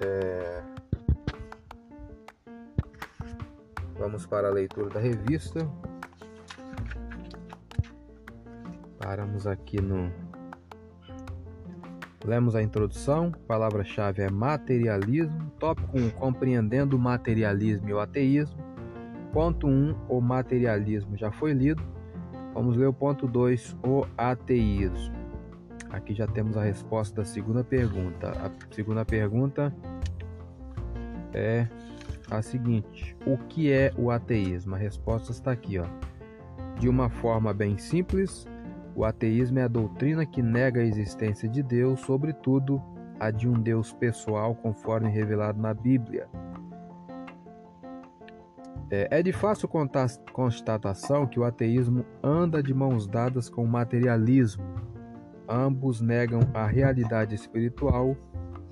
É... 0.00 0.62
Vamos 3.98 4.26
para 4.26 4.48
a 4.48 4.50
leitura 4.50 4.88
da 4.88 4.98
revista. 4.98 5.70
Paramos 8.98 9.46
aqui 9.46 9.80
no. 9.80 10.29
Lemos 12.24 12.54
a 12.54 12.62
introdução, 12.62 13.32
palavra-chave 13.48 14.22
é 14.22 14.30
materialismo. 14.30 15.50
Tópico 15.58 15.98
1: 15.98 16.10
Compreendendo 16.10 16.96
o 16.96 16.98
materialismo 16.98 17.88
e 17.88 17.94
o 17.94 17.98
ateísmo. 17.98 18.62
Ponto 19.32 19.66
1: 19.66 19.96
O 20.06 20.20
materialismo 20.20 21.16
já 21.16 21.32
foi 21.32 21.54
lido. 21.54 21.82
Vamos 22.52 22.76
ler 22.76 22.86
o 22.86 22.92
ponto 22.92 23.26
2, 23.26 23.74
o 23.82 24.04
ateísmo. 24.18 25.14
Aqui 25.88 26.14
já 26.14 26.26
temos 26.26 26.58
a 26.58 26.62
resposta 26.62 27.16
da 27.16 27.24
segunda 27.24 27.64
pergunta. 27.64 28.32
A 28.32 28.74
segunda 28.74 29.02
pergunta 29.02 29.74
é 31.32 31.66
a 32.30 32.42
seguinte: 32.42 33.16
O 33.24 33.38
que 33.38 33.72
é 33.72 33.94
o 33.96 34.10
ateísmo? 34.10 34.74
A 34.74 34.78
resposta 34.78 35.32
está 35.32 35.52
aqui, 35.52 35.78
ó. 35.78 35.86
De 36.78 36.86
uma 36.86 37.08
forma 37.08 37.54
bem 37.54 37.78
simples, 37.78 38.46
o 38.94 39.04
ateísmo 39.04 39.58
é 39.58 39.62
a 39.62 39.68
doutrina 39.68 40.26
que 40.26 40.42
nega 40.42 40.80
a 40.80 40.84
existência 40.84 41.48
de 41.48 41.62
Deus, 41.62 42.00
sobretudo 42.00 42.82
a 43.18 43.30
de 43.30 43.48
um 43.48 43.52
Deus 43.52 43.92
pessoal, 43.92 44.54
conforme 44.54 45.10
revelado 45.10 45.60
na 45.60 45.74
Bíblia. 45.74 46.28
É, 48.90 49.18
é 49.18 49.22
de 49.22 49.32
fácil 49.32 49.68
constatação 50.32 51.26
que 51.26 51.38
o 51.38 51.44
ateísmo 51.44 52.04
anda 52.22 52.62
de 52.62 52.74
mãos 52.74 53.06
dadas 53.06 53.48
com 53.48 53.62
o 53.62 53.68
materialismo. 53.68 54.64
Ambos 55.48 56.00
negam 56.00 56.40
a 56.52 56.66
realidade 56.66 57.34
espiritual 57.34 58.16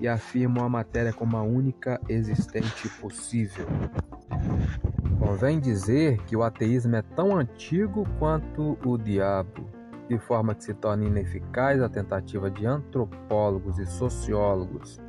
e 0.01 0.09
afirmam 0.09 0.65
a 0.65 0.69
matéria 0.69 1.13
como 1.13 1.37
a 1.37 1.43
única 1.43 2.01
existente 2.09 2.89
possível. 3.01 3.67
Convém 5.19 5.61
dizer 5.61 6.19
que 6.25 6.37
o 6.37 6.43
ateísmo 6.43 6.97
é 6.97 7.03
tão 7.03 7.37
antigo 7.37 8.05
quanto 8.19 8.79
o 8.85 8.97
diabo, 8.97 9.69
de 10.09 10.19
forma 10.19 10.55
que 10.55 10.65
se 10.65 10.75
torna 10.75 11.05
ineficaz 11.05 11.81
a 11.83 11.89
tentativa 11.89 12.51
de 12.51 12.67
antropólogos 12.67 13.79
e 13.79 13.87
sociólogos 13.87 15.01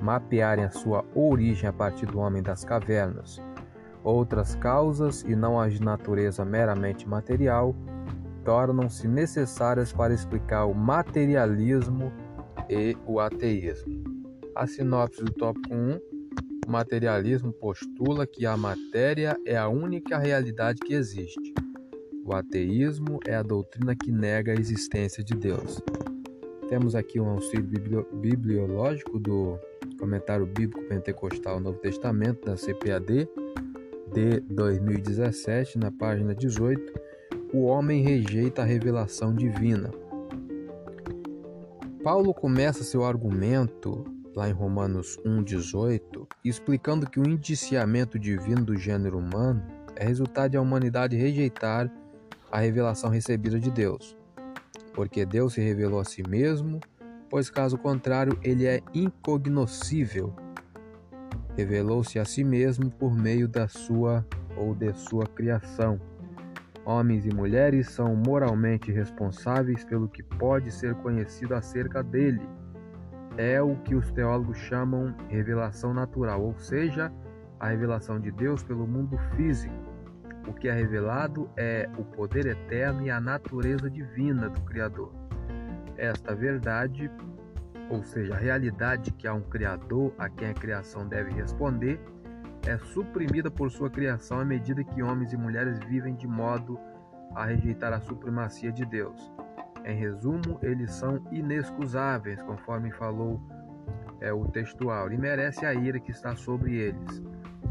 mapearem 0.00 0.64
a 0.64 0.70
sua 0.70 1.04
origem 1.14 1.68
a 1.68 1.72
partir 1.72 2.06
do 2.06 2.18
homem 2.18 2.42
das 2.42 2.64
cavernas 2.64 3.40
Outras 4.04 4.54
causas, 4.56 5.22
e 5.22 5.34
não 5.34 5.58
as 5.58 5.72
de 5.72 5.82
natureza 5.82 6.44
meramente 6.44 7.08
material, 7.08 7.74
tornam-se 8.44 9.08
necessárias 9.08 9.94
para 9.94 10.12
explicar 10.12 10.66
o 10.66 10.74
materialismo 10.74 12.12
e 12.68 12.94
o 13.06 13.18
ateísmo. 13.18 14.04
A 14.54 14.66
sinopse 14.66 15.24
do 15.24 15.32
tópico 15.32 15.74
1: 15.74 15.98
o 16.66 16.70
materialismo 16.70 17.50
postula 17.50 18.26
que 18.26 18.44
a 18.44 18.58
matéria 18.58 19.38
é 19.46 19.56
a 19.56 19.68
única 19.68 20.18
realidade 20.18 20.80
que 20.80 20.92
existe. 20.92 21.54
O 22.26 22.34
ateísmo 22.34 23.20
é 23.26 23.34
a 23.34 23.42
doutrina 23.42 23.94
que 23.94 24.10
nega 24.10 24.52
a 24.52 24.54
existência 24.54 25.22
de 25.22 25.34
Deus. 25.34 25.78
Temos 26.70 26.94
aqui 26.94 27.20
um 27.20 27.28
auxílio 27.28 27.68
bibliológico 28.14 29.18
do 29.18 29.58
Comentário 29.98 30.46
Bíblico 30.46 30.82
Pentecostal 30.84 31.60
Novo 31.60 31.78
Testamento 31.80 32.46
da 32.46 32.56
CPAD 32.56 33.28
de 34.14 34.40
2017, 34.48 35.78
na 35.78 35.90
página 35.90 36.34
18, 36.34 36.94
o 37.52 37.64
homem 37.64 38.02
rejeita 38.02 38.62
a 38.62 38.64
revelação 38.64 39.34
divina. 39.34 39.90
Paulo 42.02 42.32
começa 42.32 42.82
seu 42.84 43.04
argumento 43.04 44.02
lá 44.34 44.48
em 44.48 44.52
Romanos 44.52 45.18
1:18, 45.26 46.26
explicando 46.42 47.08
que 47.08 47.20
o 47.20 47.28
indiciamento 47.28 48.18
divino 48.18 48.64
do 48.64 48.76
gênero 48.76 49.18
humano 49.18 49.62
é 49.94 50.06
resultado 50.06 50.52
de 50.52 50.56
a 50.56 50.62
humanidade 50.62 51.16
rejeitar 51.16 51.92
a 52.54 52.60
revelação 52.60 53.10
recebida 53.10 53.58
de 53.58 53.70
Deus, 53.70 54.16
porque 54.94 55.26
Deus 55.26 55.54
se 55.54 55.60
revelou 55.60 55.98
a 55.98 56.04
si 56.04 56.22
mesmo, 56.22 56.78
pois 57.28 57.50
caso 57.50 57.76
contrário 57.76 58.38
ele 58.42 58.64
é 58.64 58.80
incognoscível 58.94 60.32
revelou-se 61.56 62.18
a 62.18 62.24
si 62.24 62.44
mesmo 62.44 62.90
por 62.90 63.14
meio 63.14 63.48
da 63.48 63.68
sua 63.68 64.26
ou 64.56 64.74
de 64.74 64.92
sua 64.92 65.26
criação. 65.26 66.00
Homens 66.84 67.24
e 67.24 67.34
mulheres 67.34 67.88
são 67.88 68.14
moralmente 68.14 68.92
responsáveis 68.92 69.84
pelo 69.84 70.08
que 70.08 70.22
pode 70.22 70.70
ser 70.70 70.94
conhecido 70.96 71.54
acerca 71.54 72.02
dele. 72.02 72.42
É 73.36 73.62
o 73.62 73.76
que 73.76 73.94
os 73.94 74.10
teólogos 74.12 74.58
chamam 74.58 75.14
revelação 75.28 75.94
natural, 75.94 76.42
ou 76.42 76.58
seja, 76.58 77.10
a 77.58 77.68
revelação 77.68 78.20
de 78.20 78.30
Deus 78.30 78.62
pelo 78.62 78.86
mundo 78.86 79.18
físico. 79.34 79.83
O 80.46 80.52
que 80.52 80.68
é 80.68 80.72
revelado 80.72 81.48
é 81.56 81.88
o 81.98 82.04
poder 82.04 82.46
eterno 82.46 83.02
e 83.06 83.10
a 83.10 83.20
natureza 83.20 83.90
divina 83.90 84.48
do 84.48 84.60
Criador. 84.62 85.12
Esta 85.96 86.34
verdade 86.34 87.10
ou 87.90 88.02
seja, 88.02 88.34
a 88.34 88.38
realidade 88.38 89.12
que 89.12 89.26
há 89.26 89.34
um 89.34 89.42
Criador 89.42 90.12
a 90.18 90.28
quem 90.28 90.48
a 90.48 90.54
criação 90.54 91.06
deve 91.06 91.32
responder, 91.32 92.00
é 92.66 92.78
suprimida 92.78 93.50
por 93.50 93.70
sua 93.70 93.90
criação 93.90 94.40
à 94.40 94.44
medida 94.44 94.82
que 94.82 95.02
homens 95.02 95.32
e 95.32 95.36
mulheres 95.36 95.78
vivem 95.80 96.14
de 96.14 96.26
modo 96.26 96.78
a 97.34 97.44
rejeitar 97.44 97.92
a 97.92 98.00
supremacia 98.00 98.72
de 98.72 98.86
Deus. 98.86 99.32
Em 99.84 99.96
resumo, 99.96 100.58
eles 100.62 100.92
são 100.92 101.22
inexcusáveis, 101.30 102.42
conforme 102.42 102.90
falou 102.90 103.38
é, 104.20 104.32
o 104.32 104.46
textual, 104.46 105.12
e 105.12 105.18
merece 105.18 105.66
a 105.66 105.74
ira 105.74 106.00
que 106.00 106.10
está 106.10 106.34
sobre 106.34 106.74
eles. 106.74 107.22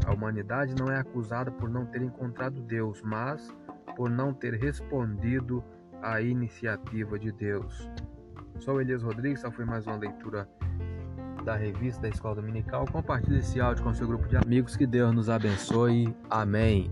A 0.06 0.12
humanidade 0.12 0.74
não 0.78 0.92
é 0.92 0.98
acusada 0.98 1.50
por 1.50 1.68
não 1.68 1.86
ter 1.86 2.02
encontrado 2.02 2.60
Deus, 2.60 3.00
mas 3.02 3.54
por 3.96 4.10
não 4.10 4.32
ter 4.32 4.54
respondido 4.54 5.62
à 6.02 6.20
iniciativa 6.20 7.18
de 7.18 7.32
Deus. 7.32 7.90
Sou 8.60 8.80
Elias 8.80 9.02
Rodrigues, 9.02 9.40
essa 9.40 9.50
foi 9.50 9.64
mais 9.64 9.86
uma 9.86 9.96
leitura 9.96 10.48
da 11.44 11.54
revista 11.56 12.02
da 12.02 12.08
Escola 12.08 12.36
Dominical. 12.36 12.86
Compartilhe 12.90 13.38
esse 13.38 13.60
áudio 13.60 13.84
com 13.84 13.92
seu 13.92 14.06
grupo 14.06 14.26
de 14.26 14.36
amigos. 14.36 14.76
Que 14.76 14.86
Deus 14.86 15.14
nos 15.14 15.28
abençoe. 15.28 16.14
Amém. 16.30 16.90